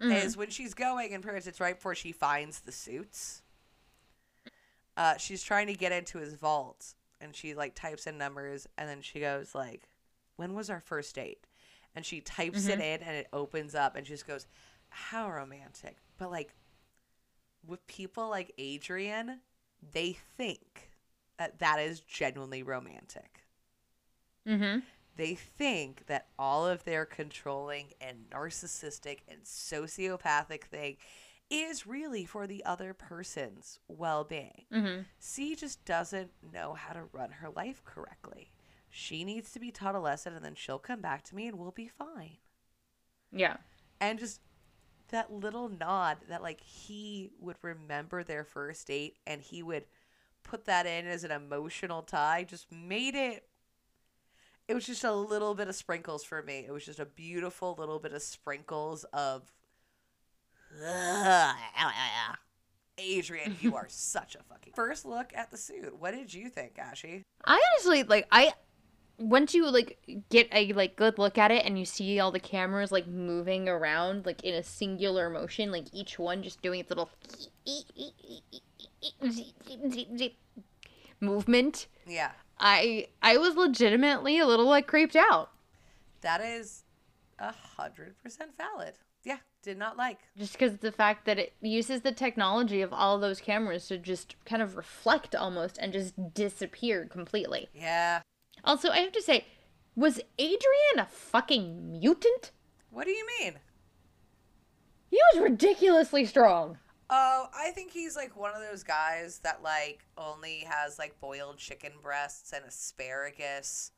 [0.00, 0.10] Mhm.
[0.24, 3.42] is when she's going and much it's right before she finds the suits.
[4.96, 8.88] Uh, she's trying to get into his vault and she like types in numbers and
[8.88, 9.88] then she goes like,
[10.36, 11.46] "When was our first date?"
[11.94, 14.46] And she types it in and it opens up and she just goes,
[14.88, 16.54] "How romantic!" But like
[17.66, 19.40] with people like Adrian,
[19.92, 20.90] they think
[21.38, 23.40] that that is genuinely romantic
[24.46, 24.80] Mm-hmm.
[25.16, 30.96] they think that all of their controlling and narcissistic and sociopathic thing
[31.50, 34.64] is really for the other person's well-being.
[34.72, 35.02] Mm-hmm.
[35.18, 38.50] C just doesn't know how to run her life correctly.
[38.96, 41.58] She needs to be taught a lesson and then she'll come back to me and
[41.58, 42.36] we'll be fine.
[43.32, 43.56] Yeah.
[44.00, 44.40] And just
[45.08, 49.86] that little nod that like he would remember their first date and he would
[50.44, 53.48] put that in as an emotional tie just made it
[54.68, 56.64] it was just a little bit of sprinkles for me.
[56.66, 59.52] It was just a beautiful little bit of sprinkles of
[62.96, 65.98] Adrian, you are such a fucking first look at the suit.
[65.98, 67.24] What did you think, Ashy?
[67.44, 68.52] I honestly like I
[69.18, 69.98] once you like
[70.30, 73.68] get a like good look at it and you see all the cameras like moving
[73.68, 77.10] around like in a singular motion, like each one just doing its little
[81.20, 81.86] movement.
[82.06, 85.50] Yeah, I I was legitimately a little like creeped out
[86.24, 86.82] that is
[87.38, 88.94] a hundred percent valid.
[89.24, 90.18] Yeah, did not like.
[90.36, 94.34] just because the fact that it uses the technology of all those cameras to just
[94.44, 97.68] kind of reflect almost and just disappear completely.
[97.72, 98.22] Yeah.
[98.64, 99.46] Also, I have to say,
[99.94, 102.50] was Adrian a fucking mutant?
[102.90, 103.54] What do you mean?
[105.10, 106.78] He was ridiculously strong.
[107.10, 111.58] Oh, I think he's like one of those guys that like only has like boiled
[111.58, 113.92] chicken breasts and asparagus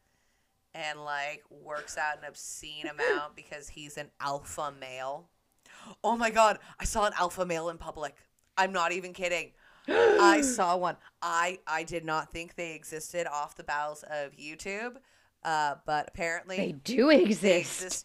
[0.74, 5.28] and like works out an obscene amount because he's an alpha male.
[6.02, 8.14] Oh my god, I saw an alpha male in public.
[8.56, 9.52] I'm not even kidding.
[9.88, 10.96] I saw one.
[11.22, 14.96] I I did not think they existed off the bowels of YouTube.
[15.44, 17.46] Uh, but apparently They do they exist.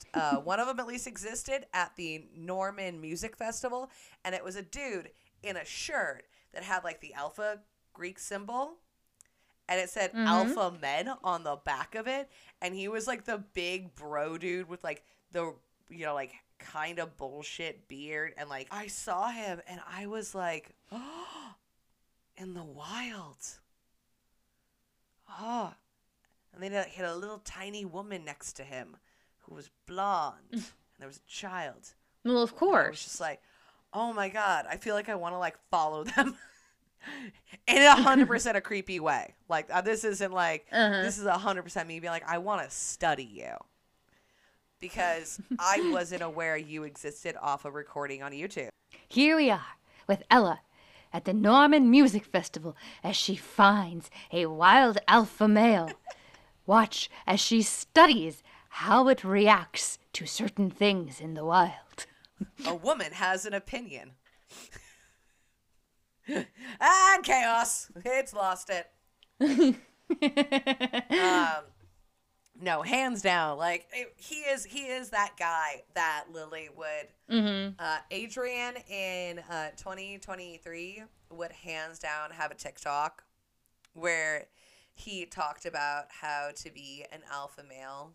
[0.03, 0.05] exist.
[0.13, 3.89] Uh, one of them at least existed at the Norman Music Festival,
[4.23, 5.09] and it was a dude
[5.41, 7.61] in a shirt that had like the alpha
[7.93, 8.73] Greek symbol,
[9.67, 10.27] and it said Mhm.
[10.27, 12.29] Alpha Men on the back of it,
[12.61, 15.55] and he was like the big bro dude with like the
[15.89, 20.35] you know like kind of bullshit beard, and like I saw him, and I was
[20.35, 21.55] like, oh,
[22.37, 23.37] in the wild.
[25.39, 25.73] Oh,
[26.53, 28.97] and then he had a little tiny woman next to him
[29.39, 30.63] who was blonde, and
[30.99, 31.93] there was a child.
[32.25, 33.03] Well, of And I was course.
[33.03, 33.41] just like,
[33.93, 36.35] oh my god, I feel like I want to like follow them
[37.67, 39.33] in a hundred percent a creepy way.
[39.49, 41.01] Like uh, this isn't like Uh-huh.
[41.01, 43.53] this is a hundred percent me being like, I want to study you
[44.79, 48.69] because I wasn't aware you existed off a recording on YouTube.
[49.07, 49.65] Here we are
[50.07, 50.59] with Ella
[51.13, 55.91] at the Norman Music Festival as she finds a wild alpha male.
[56.65, 62.05] Watch as she studies how it reacts to certain things in the wild.
[62.65, 64.11] A woman has an opinion.
[66.27, 67.91] and chaos.
[68.05, 68.87] It's lost it.
[71.11, 71.63] um,
[72.61, 73.57] no, hands down.
[73.57, 77.07] Like it- he is, he is that guy that Lily would.
[77.29, 77.73] mm-hmm.
[77.79, 83.23] Uh, Adrian in uh, 2023 would hands down have a TikTok
[83.93, 84.47] where
[84.93, 88.11] he talked about how to be an alpha male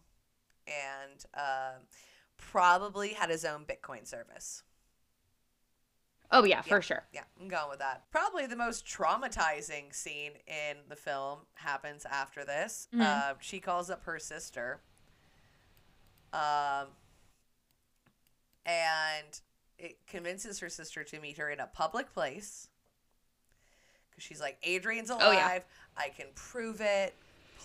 [0.66, 1.82] and um,
[2.38, 4.62] probably had his own Bitcoin service.
[6.32, 7.04] Oh yeah, for sure.
[7.12, 8.10] Yeah, I'm going with that.
[8.10, 12.88] Probably the most traumatizing scene in the film happens after this.
[12.92, 13.00] Mhm.
[13.02, 14.80] Uh, she calls up her sister.
[16.32, 16.88] Um,
[18.64, 19.40] and
[19.78, 22.68] it convinces her sister to meet her in a public place.
[24.10, 25.22] Because she's like, Adrian's alive.
[25.24, 25.58] Oh, yeah.
[25.96, 27.14] I can prove it.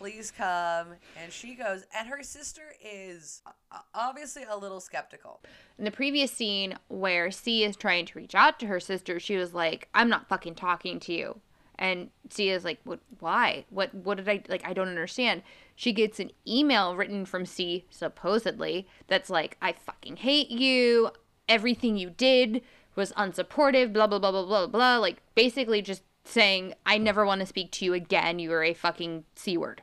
[0.02, 0.88] Please come.
[1.16, 5.42] And she goes, and her sister is uh, obviously a little skeptical.
[5.78, 9.38] In the previous scene where C is trying to reach out to her sister, she
[9.38, 11.40] was like, I'm not fucking talking to you.
[11.78, 13.00] And C is like, "What?
[13.20, 13.66] Why?
[13.70, 13.94] What?
[13.94, 14.62] What did I like?
[14.68, 15.42] I don't understand."
[15.76, 21.10] She gets an email written from C, supposedly, that's like, "I fucking hate you.
[21.50, 22.62] Everything you did
[22.96, 23.94] was unsupportive.
[23.94, 27.72] Blah blah blah blah blah blah." Like basically just saying, "I never want to speak
[27.72, 28.38] to you again.
[28.38, 29.82] You are a fucking c word."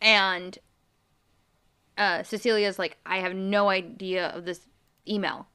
[0.00, 0.58] And
[1.96, 4.60] uh, Cecilia's like, "I have no idea of this
[5.08, 5.48] email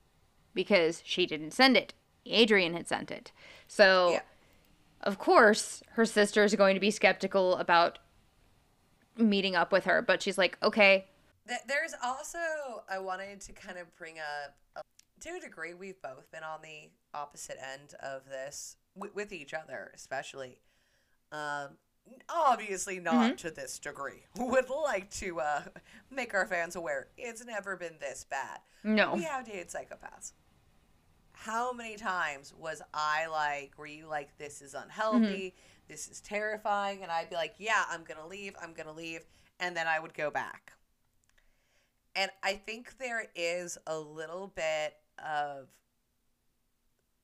[0.53, 1.93] because she didn't send it.
[2.25, 3.31] Adrian had sent it."
[3.67, 4.11] So.
[4.11, 4.21] Yeah.
[5.05, 7.99] Of course, her sister is going to be skeptical about
[9.17, 11.07] meeting up with her, but she's like, okay,
[11.67, 12.37] There's also
[12.89, 14.85] I wanted to kind of bring up
[15.21, 19.91] to a degree we've both been on the opposite end of this with each other,
[19.93, 20.59] especially.
[21.31, 21.77] Um,
[22.29, 24.25] obviously not to this degree.
[24.37, 25.61] Would like to uh,
[26.11, 28.59] make our fans aware it's never been this bad.
[28.83, 29.13] no.
[29.15, 30.33] We have dated psychopaths.
[31.33, 35.55] How many times was I like, were you like, this is unhealthy,
[35.89, 37.03] this is terrifying?
[37.03, 39.25] And I'd be like, yeah, I'm going to leave, I'm going to leave.
[39.59, 40.73] And then I would go back.
[42.15, 45.67] And I think there is a little bit of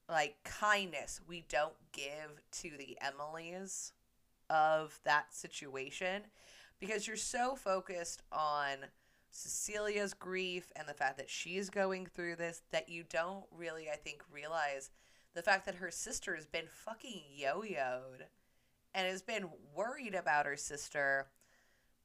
[0.10, 3.92] like kindness we don't give to the Emilys
[4.50, 6.24] of that situation
[6.80, 8.78] because you're so focused on
[9.32, 13.96] Cecilia's grief and the fact that she's going through this that you don't really, I
[13.96, 14.90] think, realize
[15.36, 18.24] the fact that her sister has been fucking yo yoed
[18.96, 21.28] and has been worried about her sister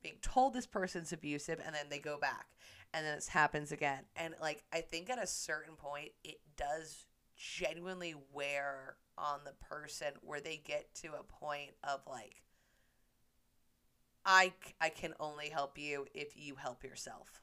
[0.02, 2.48] being told this person's abusive and then they go back
[2.92, 4.04] and then this happens again.
[4.16, 10.08] And like, I think at a certain point, it does genuinely wear on the person
[10.22, 12.42] where they get to a point of like,
[14.24, 17.42] I I can only help you if you help yourself.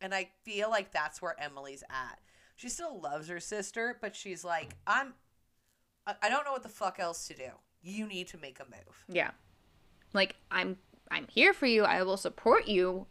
[0.00, 2.18] And I feel like that's where Emily's at.
[2.56, 5.14] She still loves her sister, but she's like, I'm,
[6.06, 7.50] I, don't know what the fuck else to do.
[7.82, 9.04] You need to make a move.
[9.08, 9.30] Yeah.
[10.12, 10.76] Like I'm
[11.10, 11.84] I'm here for you.
[11.84, 13.06] I will support you.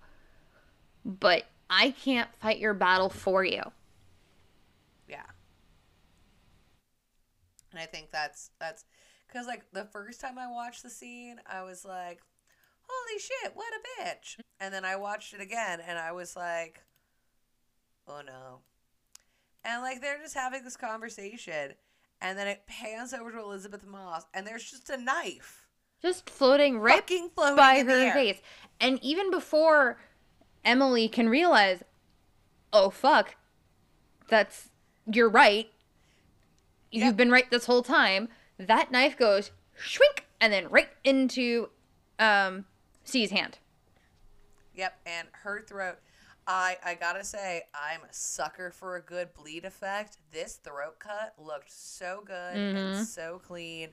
[1.05, 3.61] But I can't fight your battle for you.
[5.07, 5.23] Yeah.
[7.73, 8.85] And I think that's that's
[9.27, 12.21] because like the first time I watched the scene, I was like,
[12.87, 14.41] "Holy shit, what a bitch!" Mm-hmm.
[14.61, 16.81] And then I watched it again, and I was like,
[18.07, 18.59] "Oh no!"
[19.65, 21.73] And like they're just having this conversation,
[22.21, 25.65] and then it pans over to Elizabeth Moss, and there's just a knife
[26.01, 28.39] Just floating right fucking floating by her face.
[28.79, 29.97] And even before
[30.63, 31.83] Emily can realize,
[32.71, 33.35] oh fuck,
[34.29, 34.69] that's
[35.11, 35.72] you're right.
[36.93, 37.05] Yep.
[37.05, 38.29] You've been right this whole time.
[38.57, 41.69] That knife goes shrink and then right into
[42.19, 42.65] um
[43.03, 43.57] C's hand.
[44.75, 45.97] Yep, and her throat.
[46.45, 50.17] I I gotta say, I'm a sucker for a good bleed effect.
[50.31, 53.89] This throat cut looked so good and so clean.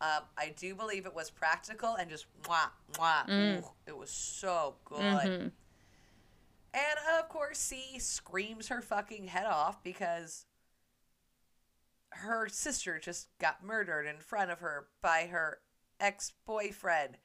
[0.00, 3.28] Um, I do believe it was practical and just mwah mwah.
[3.30, 5.00] Ooh, it was so good.
[5.00, 5.52] Mhm.
[6.74, 10.44] And of course, C screams her fucking head off because
[12.10, 15.58] her sister just got murdered in front of her by her
[16.00, 17.18] ex boyfriend,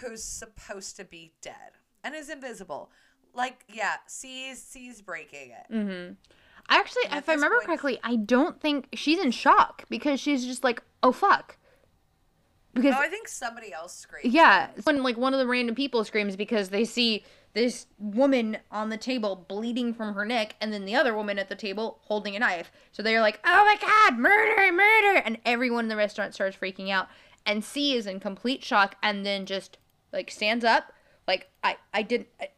[0.00, 2.90] who's supposed to be dead and is invisible.
[3.34, 5.72] Like, yeah, C's C's breaking it.
[5.72, 6.12] Mm-hmm.
[6.68, 10.18] I Actually, And if I remember point- correctly, I don't think she's in shock because
[10.20, 11.58] she's just like, "Oh fuck."
[12.72, 14.32] Because Oh, I think somebody else screams.
[14.34, 18.90] Yeah, when like one of the random people screams because they see this woman on
[18.90, 22.36] the table bleeding from her neck, and then the other woman at the table holding
[22.36, 22.70] a knife.
[22.92, 26.90] So they're like, "Oh my god, murder, murder!" And everyone in the restaurant starts freaking
[26.90, 27.08] out.
[27.46, 29.78] And C is in complete shock, and then just
[30.12, 30.92] like stands up,
[31.26, 32.48] like I, I didn't, I,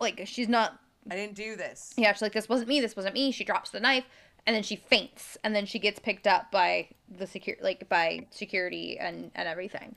[0.00, 0.80] like she's not.
[1.10, 1.92] I didn't do this.
[1.96, 2.80] Yeah, she's like, "This wasn't me.
[2.80, 4.04] This wasn't me." She drops the knife,
[4.46, 8.26] and then she faints, and then she gets picked up by the secure, like by
[8.30, 9.96] security and and everything.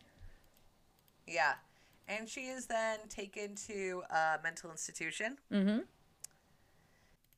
[1.26, 1.54] Yeah.
[2.08, 5.38] And she is then taken to a mental institution.
[5.52, 5.80] Mm-hmm.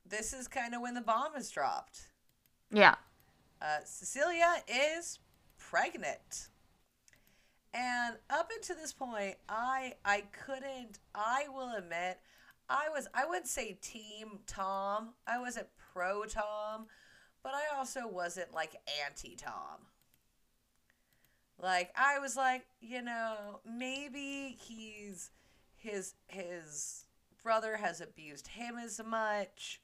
[0.07, 2.09] This is kind of when the bomb is dropped.
[2.71, 2.95] Yeah.
[3.61, 5.19] Uh, Cecilia is
[5.57, 6.49] pregnant.
[7.73, 10.99] And up until this point, I I couldn't.
[11.13, 12.19] I will admit,
[12.67, 15.09] I was I wouldn't say team Tom.
[15.27, 16.87] I wasn't pro Tom,
[17.43, 19.85] but I also wasn't like anti Tom.
[21.61, 25.31] Like I was like, you know, maybe he's
[25.75, 27.05] his his
[27.43, 29.81] brother has abused him as much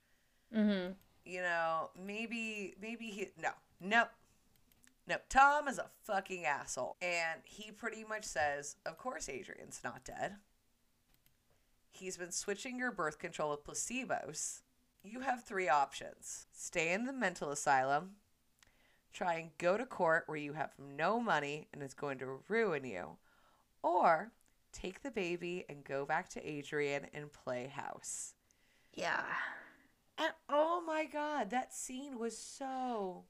[0.56, 0.92] Mm-hmm.
[1.26, 3.50] you know, maybe maybe he no,
[3.82, 4.10] nope.
[5.08, 6.96] No, Tom is a fucking asshole.
[7.02, 10.36] And he pretty much says, Of course Adrian's not dead.
[11.92, 14.62] He's been switching your birth control with placebos.
[15.04, 18.12] You have three options stay in the mental asylum,
[19.16, 22.84] try and go to court where you have no money and it's going to ruin
[22.84, 23.18] you,
[23.82, 24.32] or
[24.74, 28.34] take the baby and go back to Adrian and play house.
[28.94, 29.24] Yeah.
[30.18, 33.24] And oh my god, that scene was so,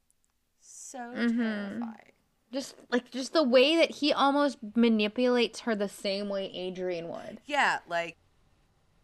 [0.59, 1.39] so mm-hmm.
[1.39, 2.11] terrifying.
[2.51, 7.41] Just like just the way that he almost manipulates her the same way Adrian would.
[7.45, 8.17] Yeah, like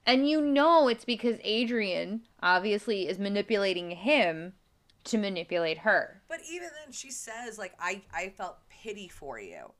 [0.05, 4.53] And you know it's because Adrian obviously is manipulating him
[5.05, 6.20] to manipulate her.
[6.31, 9.73] But even then, she says like, "I I felt pity for you,"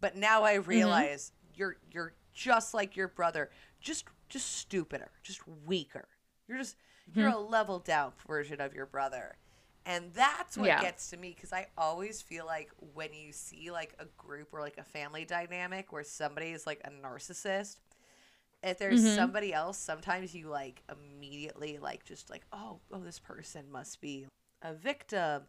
[0.00, 3.50] but now I realize you're you're just like your brother,
[3.82, 6.08] just just stupider, just weaker.
[6.48, 6.76] You're just
[7.14, 9.36] you're a level down version of your brother,
[9.86, 10.78] and that's what Yeah.
[10.78, 14.60] gets to me because I always feel like when you see like a group or
[14.62, 17.78] like a family dynamic where somebody is like a narcissist.
[18.62, 19.06] If there's Mhm.
[19.06, 24.26] somebody else, sometimes you like immediately like just like oh oh this person must be
[24.62, 25.44] a victim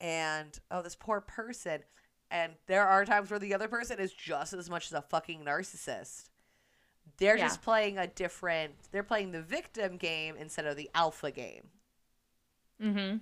[0.00, 1.82] and oh this poor person.
[2.30, 5.44] And there are times where the other person is just as much as a fucking
[5.44, 6.28] narcissist.
[7.16, 7.46] They're Yeah.
[7.46, 11.68] just playing a different they're playing the victim game instead of the alpha game.
[12.80, 13.16] Mm-hmm.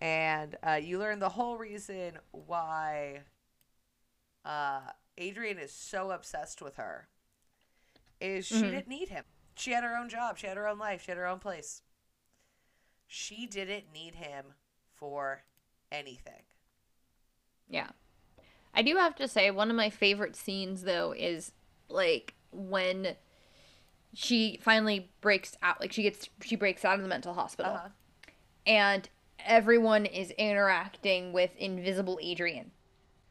[0.00, 3.20] and uh, you learn the whole reason why
[4.44, 4.80] uh,
[5.16, 7.06] adrian is so obsessed with her
[8.20, 8.60] is she Mhm.
[8.70, 9.24] didn't need him.
[9.54, 10.38] She had her own job.
[10.38, 11.02] She had her own life.
[11.04, 11.82] She had her own place.
[13.06, 14.54] She didn't need him
[14.92, 15.44] for
[15.94, 16.42] anything
[17.68, 17.88] Yeah.
[18.74, 21.52] I do have to say one of my favorite scenes though is
[21.88, 23.16] like when
[24.12, 27.88] she finally breaks out like she gets she breaks out of the mental hospital uh-huh
[28.66, 29.08] and
[29.44, 32.70] everyone is interacting with invisible Adrian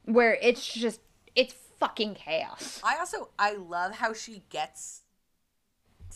[0.05, 0.99] where it's just
[1.35, 2.79] it's fucking chaos.
[2.83, 5.01] I also I love how she gets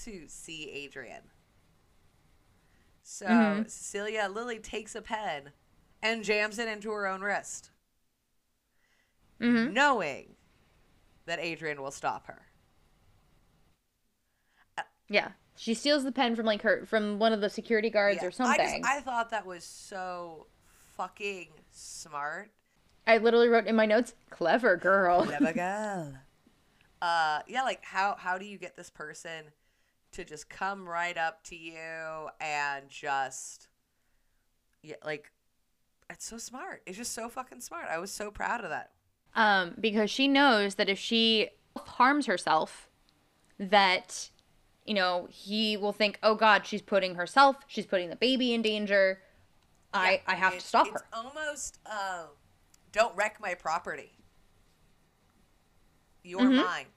[0.03, 1.23] to see Adrian.
[3.03, 3.69] So Mhm.
[3.69, 5.51] Cecilia Lily takes a pen
[6.01, 7.71] and jams it into her own wrist,
[9.39, 9.73] Mhm.
[9.73, 10.35] knowing
[11.25, 12.47] that Adrian will stop her.
[15.09, 15.29] Yeah.
[15.55, 18.31] She steals the pen from like her from one of the security guards Yeah, or
[18.31, 18.61] something.
[18.61, 20.47] I, just, I thought that was so
[20.95, 22.51] fucking smart.
[23.07, 26.13] I literally wrote in my notes, "Clever girl." Clever girl.
[27.01, 29.45] Uh, yeah, like how how do you get this person
[30.11, 33.67] to just come right up to you and just
[34.83, 35.31] yeah, like
[36.09, 36.81] it's so smart.
[36.85, 37.87] It's just so fucking smart.
[37.89, 38.91] I was so proud of that.
[39.35, 42.89] um, because she knows that if she harms herself,
[43.59, 44.29] that
[44.85, 48.61] you know he will think, "Oh God, she's putting herself, she's putting the baby in
[48.61, 49.21] danger.
[49.93, 52.25] I Yeah, I have to stop it's her." almost uh,
[52.91, 54.13] don't wreck my property.
[56.23, 56.55] You're Mhm.
[56.55, 56.87] mine.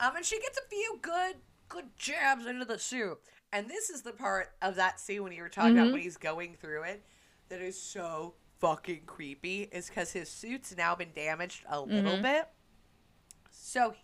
[0.00, 1.36] Um, and she gets a few good
[1.68, 3.20] good jabs into the suit.
[3.52, 5.92] And this is the part of that scene when you were talking about Mhm.
[5.92, 7.02] when he's going through it
[7.48, 9.62] that is so fucking creepy.
[9.72, 12.22] Is because his suit's now been damaged a little Mhm.
[12.22, 12.48] bit.
[13.50, 13.94] So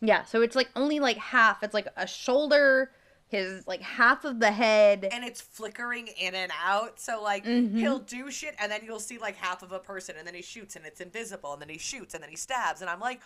[0.00, 1.62] Yeah, so it's like only like half.
[1.64, 2.92] It's like a shoulder,
[3.26, 5.08] his like half of the head.
[5.10, 7.00] and it's flickering in and out.
[7.00, 7.76] So like Mhm.
[7.78, 10.42] he'll do shit and then you'll see like half of a person and then he
[10.42, 13.20] shoots and it's invisible and then he shoots and then he stabs and I'm like,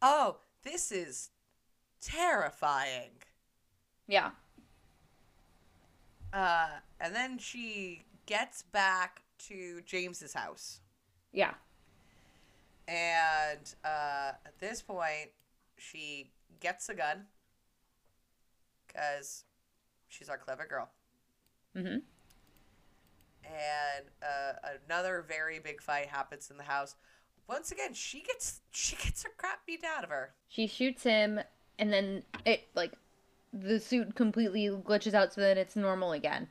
[0.00, 1.30] "Oh, this is
[2.00, 3.22] terrifying."
[4.08, 4.32] Yeah.
[6.32, 10.80] Uh and then she gets back to James's house.
[11.32, 11.54] Yeah.
[12.88, 15.30] And uh at this point,
[15.78, 17.26] she gets a gun
[18.88, 19.44] cuz
[20.08, 20.90] she's our clever girl.
[21.76, 21.98] Mm-hmm.
[23.44, 24.52] and uh,
[24.86, 26.96] another very big fight happens in the house.
[27.48, 30.34] Once again, she gets she gets her crap beat out of her.
[30.48, 31.40] She shoots him
[31.78, 32.92] and then it like
[33.52, 36.48] the suit completely glitches out so that it's normal again.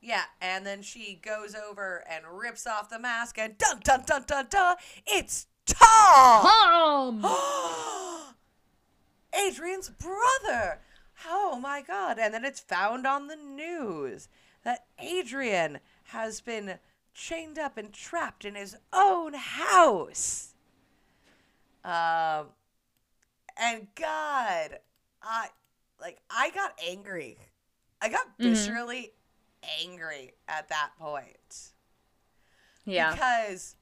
[0.00, 4.24] Yeah, and then she goes over and rips off the mask, and dun dun dun
[4.26, 4.76] dun dun,
[5.06, 8.34] it's Tom, Tom!
[9.46, 10.80] Adrian's brother.
[11.28, 12.18] Oh my god!
[12.18, 14.28] And then it's found on the news
[14.64, 16.78] that Adrian has been
[17.12, 20.54] chained up and trapped in his own house.
[21.84, 22.46] Um,
[23.56, 24.78] and God,
[25.22, 25.48] I
[26.00, 27.36] like I got angry.
[28.00, 28.52] I got Mhm.
[28.52, 29.10] viscerally
[29.82, 31.72] angry at that point
[32.84, 33.12] Yeah.
[33.12, 33.76] because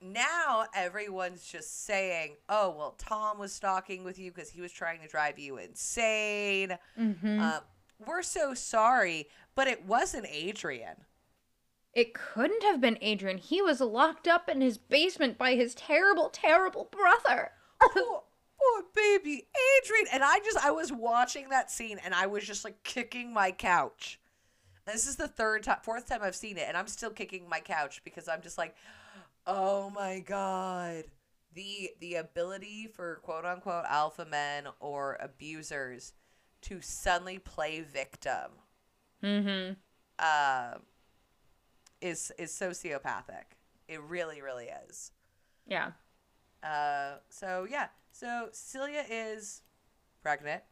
[0.00, 5.00] now everyone's just saying, "Oh, well, Tom was stalking with you because he was trying
[5.00, 7.40] to drive you insane." Mm-hmm.
[7.40, 7.60] Um,
[8.06, 11.04] we're so sorry, but it wasn't Adrian.
[11.94, 13.38] It couldn't have been Adrian.
[13.38, 17.50] He was locked up in his basement by his terrible, terrible brother.
[17.80, 19.48] poor, poor baby
[19.82, 20.06] Adrian.
[20.12, 23.50] And I just, I was watching that scene and I was just like kicking my
[23.50, 24.20] couch.
[24.88, 27.60] This is the third time, fourth time I've seen it, and I'm still kicking my
[27.60, 28.74] couch because I'm just like,
[29.46, 31.04] oh my god,
[31.54, 36.12] the the ability for quote unquote alpha men or abusers
[36.62, 38.50] to suddenly play victim
[39.22, 39.74] Mm-hmm.
[40.18, 40.78] uh,
[42.00, 43.44] is is sociopathic.
[43.88, 45.12] It really, really is.
[45.66, 45.92] Yeah.
[46.62, 49.62] Uh, so yeah, so Celia is
[50.22, 50.62] pregnant.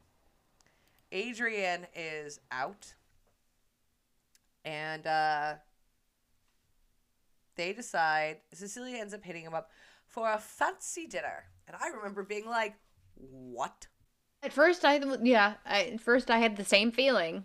[1.13, 2.95] Adrian is out,
[4.67, 5.55] and uh,
[7.55, 8.39] they decide.
[8.53, 9.71] Cecilia ends up hitting him up
[10.07, 12.75] for a fancy dinner, and I remember being like,
[13.15, 13.87] "What?"
[14.43, 15.55] At first, I yeah.
[15.65, 17.45] I, at first, I had the same feeling,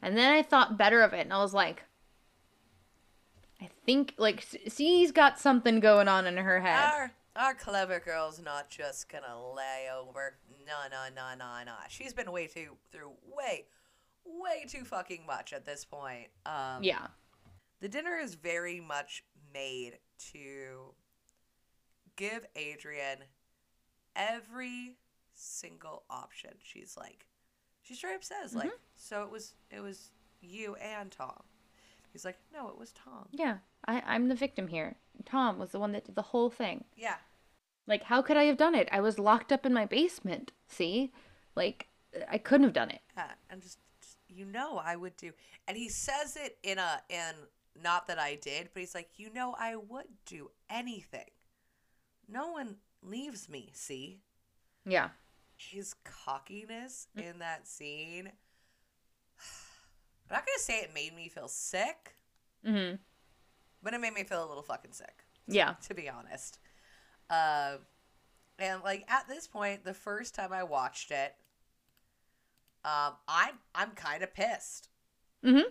[0.00, 1.84] and then I thought better of it, and I was like,
[3.60, 6.92] I think like C's got something going on in her head.
[6.92, 10.36] Our our clever girl's not just gonna lay over.
[10.66, 11.72] No, no, no, no, no.
[11.88, 13.66] She's been way too through way,
[14.40, 16.28] way too fucking much at this point.
[16.46, 17.08] Um, yeah.
[17.80, 19.24] The dinner is very much
[19.54, 19.98] made
[20.32, 20.94] to
[22.16, 23.18] give Adrian
[24.14, 24.96] every
[25.34, 26.50] single option.
[26.62, 27.26] She's like,
[27.82, 30.10] she straight up says like, so it was it was
[30.40, 31.42] you and Tom.
[32.12, 33.28] He's like, no, it was Tom.
[33.30, 33.58] Yeah.
[33.86, 34.96] I, I'm the victim here.
[35.24, 36.84] Tom was the one that did the whole thing.
[36.96, 37.14] Yeah,
[37.86, 38.88] Like, how could I have done it?
[38.90, 40.50] I was locked up in my basement.
[40.66, 41.12] See?
[41.54, 41.86] Like,
[42.28, 43.00] I couldn't have done it.
[43.16, 43.78] Yeah, and just
[44.30, 45.32] you know I would do.
[45.68, 47.34] And he says it in a in
[47.82, 51.30] not that I did, but he's like, you know I would do anything.
[52.28, 54.20] No one leaves me, see?
[54.86, 55.08] Yeah.
[55.56, 58.26] His cockiness in that scene.
[60.30, 62.14] I'm not gonna say it made me feel sick,
[62.66, 62.96] Mm-hmm.
[63.82, 65.74] but it made me feel a little fucking sick, Yeah.
[65.88, 66.58] to be honest.
[67.30, 67.76] Uh,
[68.58, 71.34] and like at this point, the first time I watched it,
[72.84, 74.88] um, I'm I'm kind of pissed.
[75.44, 75.68] Mm-hmm.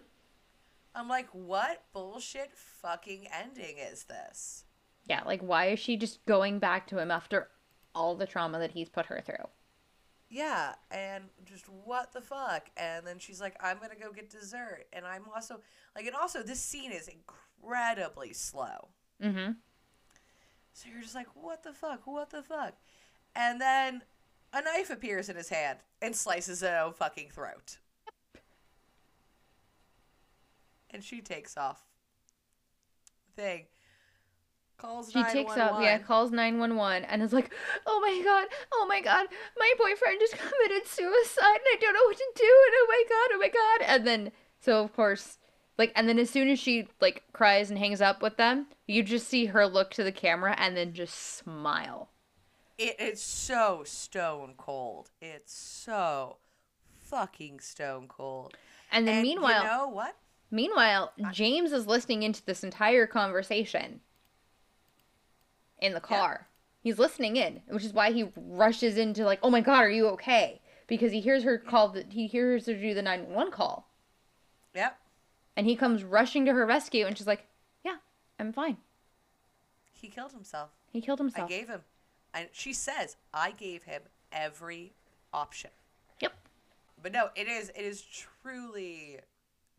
[0.95, 4.65] I'm like, what bullshit fucking ending is this?
[5.05, 5.21] Yeah.
[5.25, 7.49] Like, why is she just going back to him after
[7.95, 9.47] all the trauma that he's put her through?
[10.31, 12.69] Yeah, and just what the fuck?
[12.77, 14.85] And then she's like, I'm gonna go get dessert.
[14.93, 15.61] And I'm also
[15.95, 18.89] like, and also this scene is incredibly slow.
[19.23, 19.53] Mm-hmm.
[20.73, 22.05] So you're just like, what the fuck?
[22.05, 22.75] What the fuck?
[23.35, 24.03] And then
[24.53, 27.77] a knife appears in his hand and slices his own fucking throat.
[30.91, 31.83] And she takes off.
[33.35, 33.65] Thing.
[34.77, 37.53] Calls She takes up, yeah, calls 911 and is like,
[37.85, 39.27] oh my god, oh my god,
[39.57, 43.03] my boyfriend just committed suicide and I don't know what to do and oh my
[43.09, 43.93] god, oh my god.
[43.93, 44.31] And then,
[44.61, 45.37] so of course,
[45.77, 49.03] like, and then as soon as she, like, cries and hangs up with them, you
[49.03, 52.09] just see her look to the camera and then just smile.
[52.79, 55.11] It is so stone cold.
[55.21, 56.37] It's so
[57.03, 58.55] fucking stone cold.
[58.89, 60.15] And then And meanwhile, you know what?
[60.49, 63.99] meanwhile, James is listening into this entire conversation
[65.79, 66.47] in the car.
[66.81, 70.07] He's listening in, which is why he rushes into like, "Oh my god, are you
[70.11, 73.89] okay?" Because he hears her call the he hears her do the 911 call.
[74.73, 74.97] Yep.
[75.57, 77.45] And he comes rushing to her rescue and she's like,
[77.83, 77.97] "Yeah,
[78.39, 78.77] I'm fine."
[79.91, 80.69] He killed himself.
[80.93, 81.51] He killed himself.
[81.51, 81.81] I gave him,
[82.33, 84.01] and she says I gave him
[84.31, 84.93] every
[85.33, 85.71] option.
[86.19, 86.33] Yep.
[87.01, 89.19] But no, it is it is truly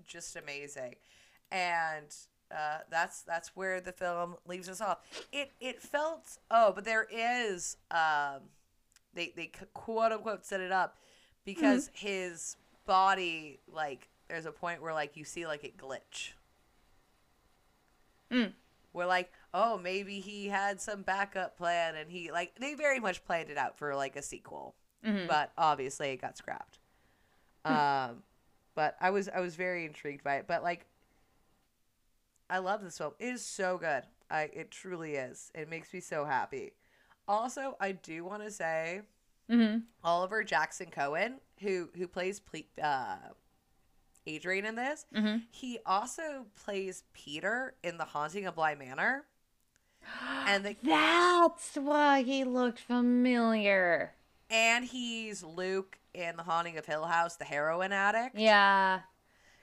[0.07, 0.97] just amazing,
[1.53, 2.15] and
[2.51, 4.99] uh, that's that's where the film leaves us off.
[5.33, 8.41] It it felt oh, but there is um,
[9.15, 10.97] they they quote unquote set it up
[11.45, 16.33] because his body like there's a point where like you see like it glitch.
[18.33, 18.53] Mm.
[18.93, 23.25] We're like, oh, maybe he had some backup plan, and he like they very much
[23.25, 24.75] planned it out for like a sequel,
[25.05, 25.27] Mhm.
[25.29, 26.79] but obviously it got scrapped.
[27.65, 28.23] Um,
[28.75, 30.47] but I was I was very intrigued by it.
[30.47, 30.87] But like,
[32.49, 33.13] I love this film.
[33.19, 34.05] It is so good.
[34.31, 35.51] I it truly is.
[35.55, 36.73] It makes me so happy.
[37.29, 39.03] Also, I do want to say
[39.49, 39.85] Mhm.
[40.05, 43.19] Oliver Jackson Cohen, who who plays ple- uh,
[44.27, 45.47] Adrian in this, Mhm.
[45.51, 49.27] he also plays Peter in The Haunting of Bly Manor.
[50.47, 54.13] And the That's why he looked familiar.
[54.51, 58.37] and he's Luke in The Haunting of Hill House, the heroin addict.
[58.37, 59.01] Yeah.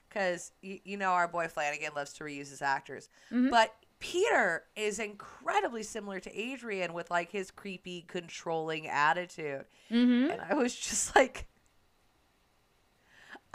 [0.08, 3.10] Because you, you know our boy Flanagan loves to reuse his actors.
[3.30, 3.50] Mhm.
[3.50, 9.66] But Peter is incredibly similar to Adrian with like his creepy, controlling attitude.
[9.90, 10.32] Mhm.
[10.32, 11.46] And I was just like,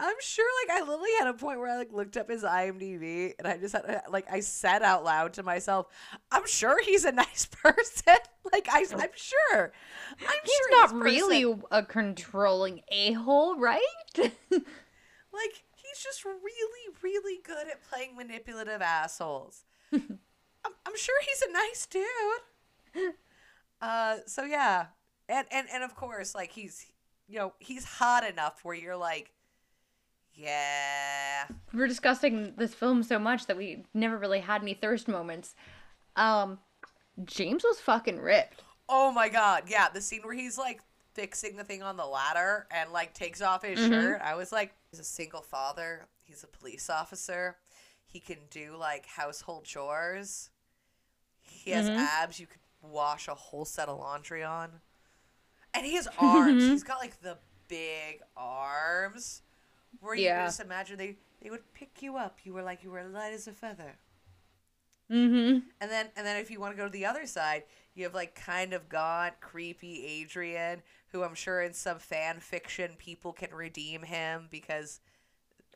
[0.00, 3.32] I'm sure like I literally had a point where I like looked up his IMDb
[3.38, 5.86] and I just had like I said out loud to myself,
[6.32, 8.16] I'm sure he's a nice person.
[8.52, 9.72] like I, I'm sure.
[10.20, 13.80] I'm He's sure not person- really a controlling a-hole, right?
[14.18, 19.64] like he's just really, really good at playing manipulative assholes.
[19.92, 20.18] I'm,
[20.86, 23.14] I'm sure he's a nice dude.
[23.80, 24.86] Uh, so yeah,
[25.28, 26.86] and and and of course, like he's
[27.28, 29.30] you know he's hot enough where you're like,
[30.34, 35.54] yeah, We're discussing this film so much that we never really had any thirst moments.
[36.16, 36.58] Um,
[37.24, 38.62] James was fucking ripped.
[38.88, 40.80] oh my god, yeah, the scene where he's like
[41.14, 43.88] fixing the thing on the ladder and like takes off his Mhm.
[43.88, 44.20] shirt.
[44.22, 46.06] I was like, he's a single father.
[46.24, 47.56] He's a police officer.
[48.04, 50.50] He can do like household chores.
[51.40, 51.96] He has Mhm.
[51.96, 54.80] abs you could wash a whole set of laundry on.
[55.72, 56.64] And he has arms.
[56.64, 56.70] Mhm.
[56.70, 59.42] He's got like the big arms
[60.04, 60.44] where you Yeah.
[60.46, 62.38] just imagine they, they would pick you up.
[62.44, 63.96] You were like you were light as a feather.
[65.10, 65.58] Mm-hmm.
[65.80, 68.14] And then and then if you want to go to the other side, you have
[68.14, 73.54] like kind of gaunt, creepy Adrian, who I'm sure in some fan fiction people can
[73.54, 75.00] redeem him because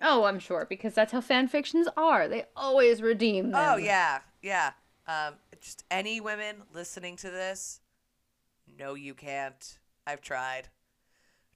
[0.01, 2.29] Oh, I'm sure because that's how fan fictions are.
[2.29, 3.61] They always redeem them.
[3.73, 4.73] oh yeah, yeah.
[5.07, 7.81] Um just any women listening to this,
[8.79, 9.79] no you can't.
[10.07, 10.69] I've tried.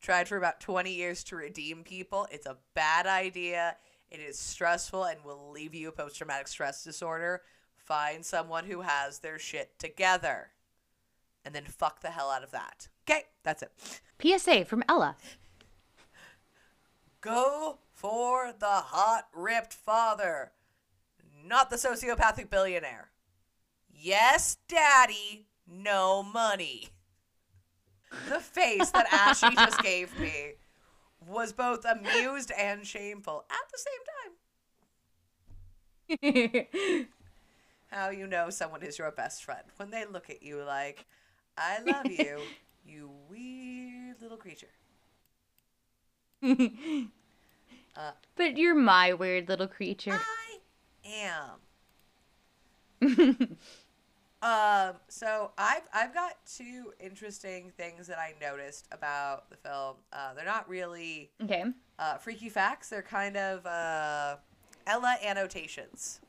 [0.02, 2.26] Tried for about 20 years to redeem people.
[2.32, 3.76] It's a bad idea.
[4.10, 7.42] It is stressful and will leave you a post traumatic stress disorder.
[7.76, 10.50] Find someone who has their shit together.
[11.44, 12.88] And then fuck the hell out of that.
[13.08, 14.00] Okay, that's it.
[14.20, 15.16] PSA from Ella.
[17.20, 20.50] Go for the hot, ripped father,
[21.46, 23.10] not the sociopathic billionaire.
[23.88, 26.88] Yes, daddy, no money.
[28.28, 30.52] The face that Ashley just gave me
[31.26, 33.78] was both amused and shameful at the
[36.18, 36.28] same
[36.98, 37.06] time.
[37.90, 41.06] How you know someone is your best friend when they look at you like,
[41.56, 42.40] I love you,
[42.86, 44.68] you weird little creature.
[46.42, 50.18] Uh, but you're my weird little creature.
[50.20, 50.58] I
[53.00, 53.58] am.
[54.42, 59.96] Um, so I've I've got two interesting things that I noticed about the film.
[60.12, 61.64] Uh, they're not really Okay.
[61.98, 62.88] uh, freaky facts.
[62.88, 64.36] They're kind of uh,
[64.86, 66.20] Ella annotations.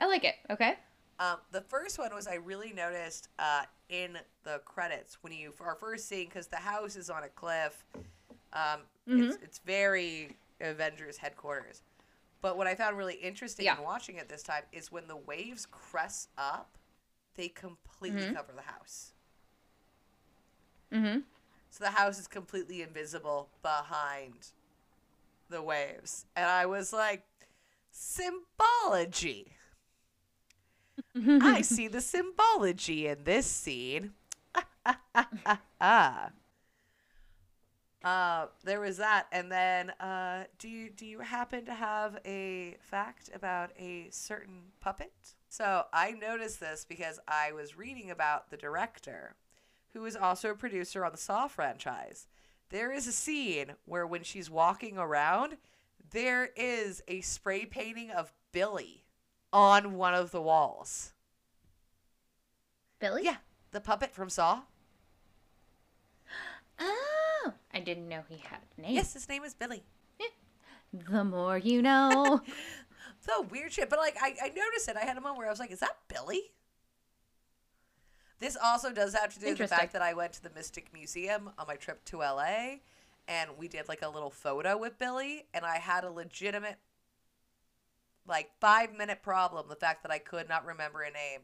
[0.00, 0.34] I like it.
[0.50, 0.74] Okay.
[1.20, 5.76] Um, the first one was I really noticed uh, in the credits when you are
[5.76, 7.84] first seeing because the house is on a cliff.
[8.52, 11.82] Um, it's it's very Avengers headquarters.
[12.42, 13.78] But what I found really interesting Yeah.
[13.78, 16.76] in watching it this time is when the waves crest up,
[17.36, 18.34] they completely Mhm.
[18.34, 19.14] cover the house.
[20.92, 21.20] Mm-hmm.
[21.70, 24.52] So the house is completely invisible behind
[25.48, 26.26] the waves.
[26.36, 27.24] And I was like,
[27.90, 29.56] symbology.
[31.40, 34.12] I see the symbology in this scene.
[38.04, 42.76] uh, there was that, and then uh, do you do you happen to have a
[42.80, 45.12] fact about a certain puppet?
[45.48, 49.34] So I noticed this because I was reading about the director,
[49.92, 52.26] who is also a producer on the Saw franchise.
[52.70, 55.58] There is a scene where when she's walking around,
[56.10, 59.04] there is a spray painting of Billy
[59.52, 61.12] on one of the walls.
[62.98, 63.24] Billy?
[63.24, 63.36] Yeah,
[63.72, 64.62] the puppet from Saw.
[66.84, 68.94] Oh, I didn't know he had a name.
[68.94, 69.82] Yes, his name is Billy.
[70.92, 72.42] The more you know.
[73.20, 73.88] So weird shit.
[73.88, 74.96] But like I, I noticed it.
[74.96, 76.52] I had a moment where I was like, is that Billy?
[78.40, 80.92] This also does have to do with the fact that I went to the Mystic
[80.92, 82.78] Museum on my trip to LA
[83.28, 86.78] and we did like a little photo with Billy and I had a legitimate
[88.26, 91.42] like five minute problem, the fact that I could not remember a name.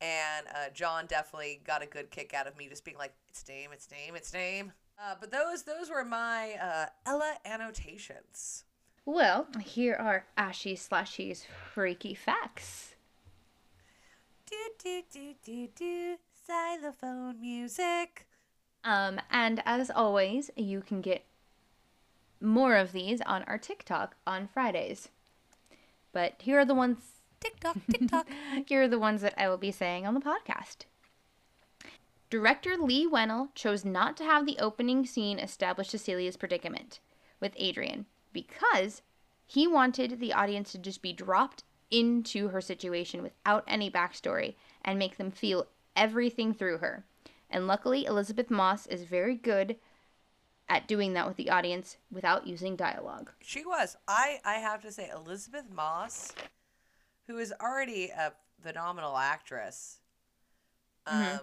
[0.00, 3.46] And uh, John definitely got a good kick out of me just being like, it's
[3.48, 4.72] name, it's name, it's name.
[4.98, 8.64] Uh, but those those were my uh, Ella annotations.
[9.04, 12.94] well, here are Ashy Slashy's freaky facts.
[14.50, 18.26] Do do do do do xylophone music.
[18.84, 21.24] Um, and as always, you can get
[22.40, 25.08] more of these on our TikTok on Fridays.
[26.12, 28.26] But here are the ones Tick tock, tick tock.
[28.66, 30.84] Here are the ones that I will be saying on the podcast.
[32.30, 37.00] Director Leigh Whannell chose not to have the opening scene establish Cecilia's predicament
[37.40, 39.02] with Adrian because
[39.46, 44.98] he wanted the audience to just be dropped into her situation without any backstory and
[44.98, 45.66] make them feel
[45.96, 47.04] everything through her.
[47.48, 49.76] And luckily, Elizabeth Moss is very good
[50.68, 53.32] at doing that with the audience without using dialogue.
[53.40, 53.96] She was.
[54.06, 56.32] I I have to say Elizabeth Moss,
[57.28, 60.00] who is already a phenomenal actress.
[61.06, 61.40] Um, Mhm.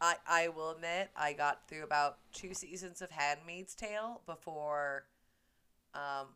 [0.00, 5.06] I I will admit I got through about two seasons of Handmaid's Tale before,
[5.94, 6.34] um,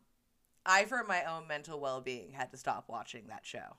[0.65, 3.75] I, for my own mental well being, had to stop watching that show.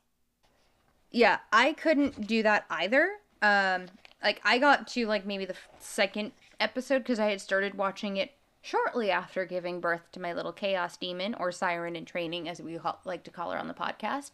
[1.10, 3.20] Yeah, I couldn't do that either.
[3.40, 3.86] Um,
[4.22, 8.32] like I got to like maybe the second episode because I had started watching it
[8.62, 12.78] shortly after giving birth to my little chaos demon or siren in training, as we
[13.04, 14.32] like to call her on the podcast.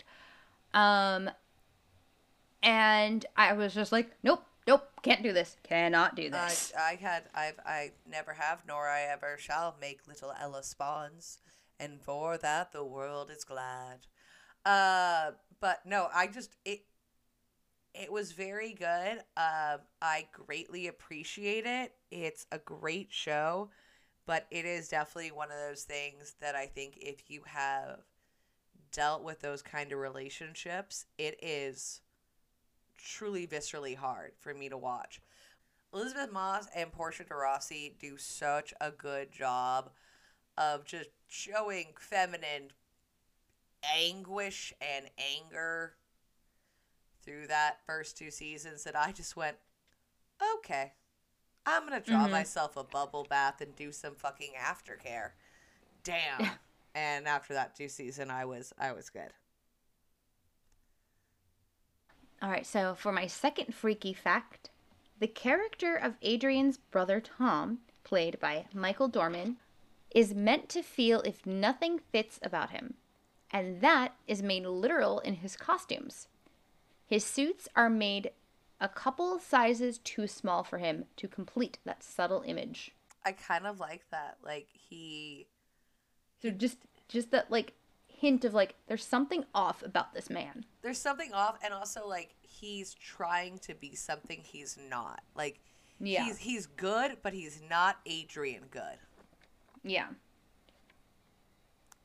[0.73, 1.31] Um,
[2.63, 6.73] and I was just like, nope, nope, can't do this, cannot do I, this.
[6.79, 11.39] I had, I've, I never have, nor I ever shall make little Ella spawns,
[11.79, 14.07] and for that the world is glad.
[14.65, 16.83] Uh, but no, I just it,
[17.95, 19.19] it was very good.
[19.37, 21.93] Um, I greatly appreciate it.
[22.11, 23.71] It's a great show,
[24.27, 28.01] but it is definitely one of those things that I think if you have
[28.93, 32.01] dealt with those kind of relationships, it is
[32.97, 35.21] truly viscerally hard for me to watch.
[35.93, 39.91] Elizabeth Moss and Portia de Rossi do such a good job
[40.57, 42.71] of just showing feminine
[43.97, 45.95] anguish and anger
[47.23, 49.57] through that first two seasons that I just went,
[50.57, 50.93] okay,
[51.67, 52.31] I'm gonna draw Mhm.
[52.31, 55.33] myself a bubble bath and do some fucking aftercare.
[56.03, 56.59] Damn.
[56.95, 59.33] and after that two season, I was I was good.
[62.43, 64.71] All right, so for my second freaky fact,
[65.19, 69.59] the character of Adrian's brother Tom, played by Michael Dorman,
[70.11, 72.95] is meant to feel if nothing fits about him,
[73.51, 76.29] and that is made literal in his costumes.
[77.07, 78.31] His suits are made
[78.81, 82.93] a couple sizes too small for him to complete that subtle image.
[83.25, 84.39] I kind of like that.
[84.43, 85.47] Like he
[86.43, 86.79] So just
[87.09, 87.73] just that like
[88.09, 90.65] hint of like there's something off about this man.
[90.83, 95.21] there's something off and also like he's trying to be something he's not.
[95.35, 95.61] Like
[95.99, 96.25] Yeah.
[96.25, 98.99] he's he's good, but he's not Adrian good.
[99.83, 100.09] Yeah.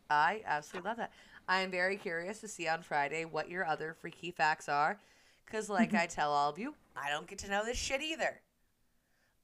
[0.10, 1.12] I absolutely love that.
[1.48, 5.00] I am very curious to see on Friday what your other freaky facts are.
[5.46, 8.40] Because, like I tell all of you, I don't get to know this shit either.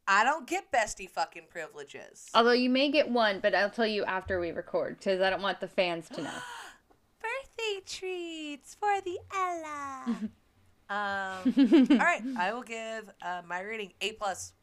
[0.07, 2.29] I don't get bestie fucking privileges.
[2.33, 5.41] Although you may get one, but I'll tell you after we record because I don't
[5.41, 6.29] want the fans to know.
[7.21, 10.03] Birthday treats for the Ella.
[10.89, 14.53] um, all right, I will give uh, my rating A plus.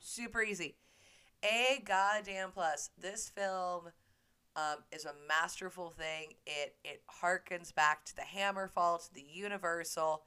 [0.00, 0.76] Super easy.
[1.42, 2.90] A goddamn plus.
[2.98, 3.90] This film
[4.56, 6.34] um, is a masterful thing.
[6.46, 10.22] It it harkens back to the Hammerfall, to the Universal.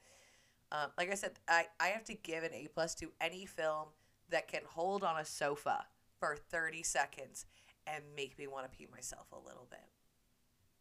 [0.72, 3.88] Um, like I said, I, I have to give an A plus to any film
[4.30, 5.86] that can hold on a sofa
[6.19, 7.45] for 30 seconds
[7.88, 9.80] and make me want to pee myself a little bit.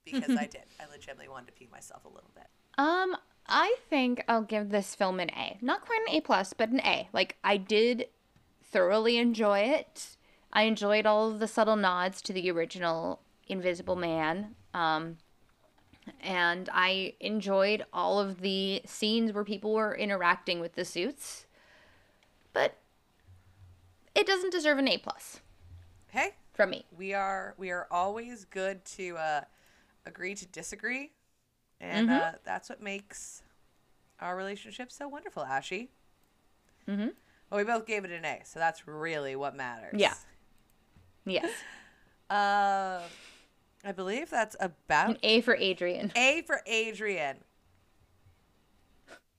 [0.04, 0.64] Because I did.
[0.80, 2.46] I legitimately wanted to pee myself a little bit.
[2.76, 5.58] Um, I think I'll give this film an A.
[5.60, 7.08] Not quite an A plus, but an A.
[7.12, 8.08] Like I did
[8.62, 10.16] thoroughly enjoy it.
[10.52, 14.54] I enjoyed all of the subtle nods to the original Invisible Man.
[14.74, 15.18] Um,
[16.20, 21.46] and I enjoyed all of the scenes where people were interacting with the suits.
[24.18, 25.40] It doesn't deserve an A plus
[26.08, 26.84] Hey, from me.
[26.96, 29.40] we are we are always good to uh,
[30.06, 31.12] agree to disagree,
[31.80, 33.42] and uh, that's what makes
[34.20, 35.90] our relationship so wonderful, Ashy.
[36.88, 37.12] Mm Mhm.
[37.50, 39.94] Well, we both gave it an A, so that's really what matters.
[40.00, 40.14] Yeah.
[41.24, 41.50] Yes.
[42.30, 43.00] Uh,
[43.82, 46.12] I believe that's about An A for Adrian.
[46.14, 47.38] A for Adrian.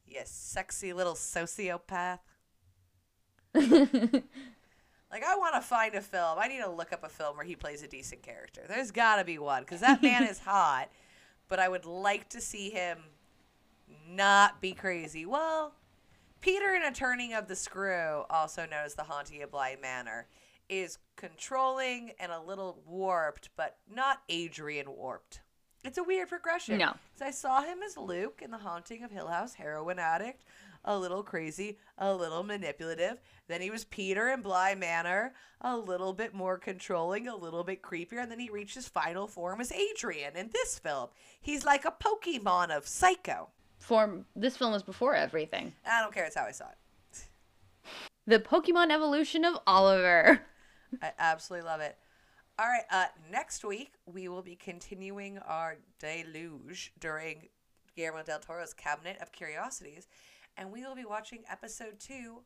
[0.08, 2.18] Yes, sexy little sociopath.
[5.12, 6.38] Like, I want to find a film.
[6.40, 8.62] I need to look up a film where he plays a decent character.
[8.68, 10.90] There's got to be one because that man is hot,
[11.48, 13.00] but I would like to see him
[14.08, 15.26] not be crazy.
[15.26, 15.74] Well,
[16.42, 20.28] Peter in A Turning of the Screw, also known as The Haunting of Bly Manor,
[20.70, 25.42] is controlling and a little warped, but not Adrian warped.
[25.84, 26.78] It's a weird progression.
[26.78, 26.88] No.
[26.92, 30.44] 'Cause I saw him as Luke in The Haunting of Hill House, heroin addict,
[30.84, 33.22] a little crazy, a little manipulative.
[33.48, 37.82] Then he was Peter in Bly Manor, a little bit more controlling, a little bit
[37.82, 41.10] creepier, and then he reached his final form as Adrian in this film.
[41.42, 43.50] He's like a Pokemon of Psycho.
[43.80, 45.74] For this film was before everything.
[45.90, 46.78] I don't care, it's how I saw it.
[48.28, 50.42] The Pokemon evolution of Oliver.
[51.02, 51.98] I absolutely love it.
[52.60, 57.48] All right, uh, next week we will be continuing our deluge during
[57.96, 60.08] Guillermo del Toro's Cabinet of Curiosities,
[60.60, 62.42] and we will be watching episode two,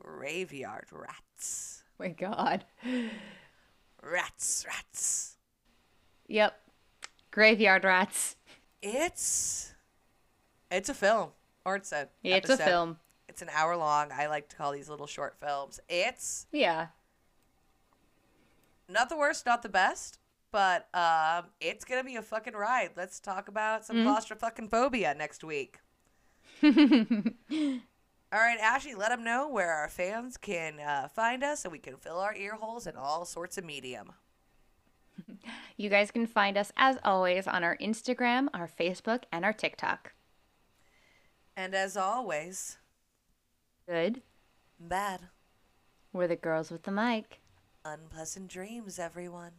[0.00, 1.82] Graveyard Rats.
[1.98, 2.64] my god.
[4.02, 5.36] Rats, rats.
[6.28, 6.54] Yep.
[7.32, 8.36] Graveyard rats.
[8.82, 9.74] It's
[10.70, 11.30] it's a film,
[11.64, 12.98] or it's a It's a film.
[13.28, 14.10] It's an hour long.
[14.12, 15.80] I like to call these little short films.
[15.88, 16.86] It's Yeah.
[18.88, 20.18] not the worst, not the best.
[20.52, 22.90] But um, it's gonna be a fucking ride.
[22.96, 24.06] Let's talk about some Mm-hmm.
[24.06, 25.80] claustrophobia next week.
[28.32, 31.78] All right, Ashley, let them know where our fans can uh, find us so we
[31.78, 34.12] can fill our ear holes in all sorts of medium.
[35.78, 40.12] You guys can find us, as always, on our Instagram, our Facebook, and our TikTok.
[41.56, 42.78] And as always,
[43.88, 44.22] Good.
[44.80, 45.28] bad,
[46.12, 47.40] We're the girls with the mic.
[47.84, 49.52] unpleasant dreams, everyone.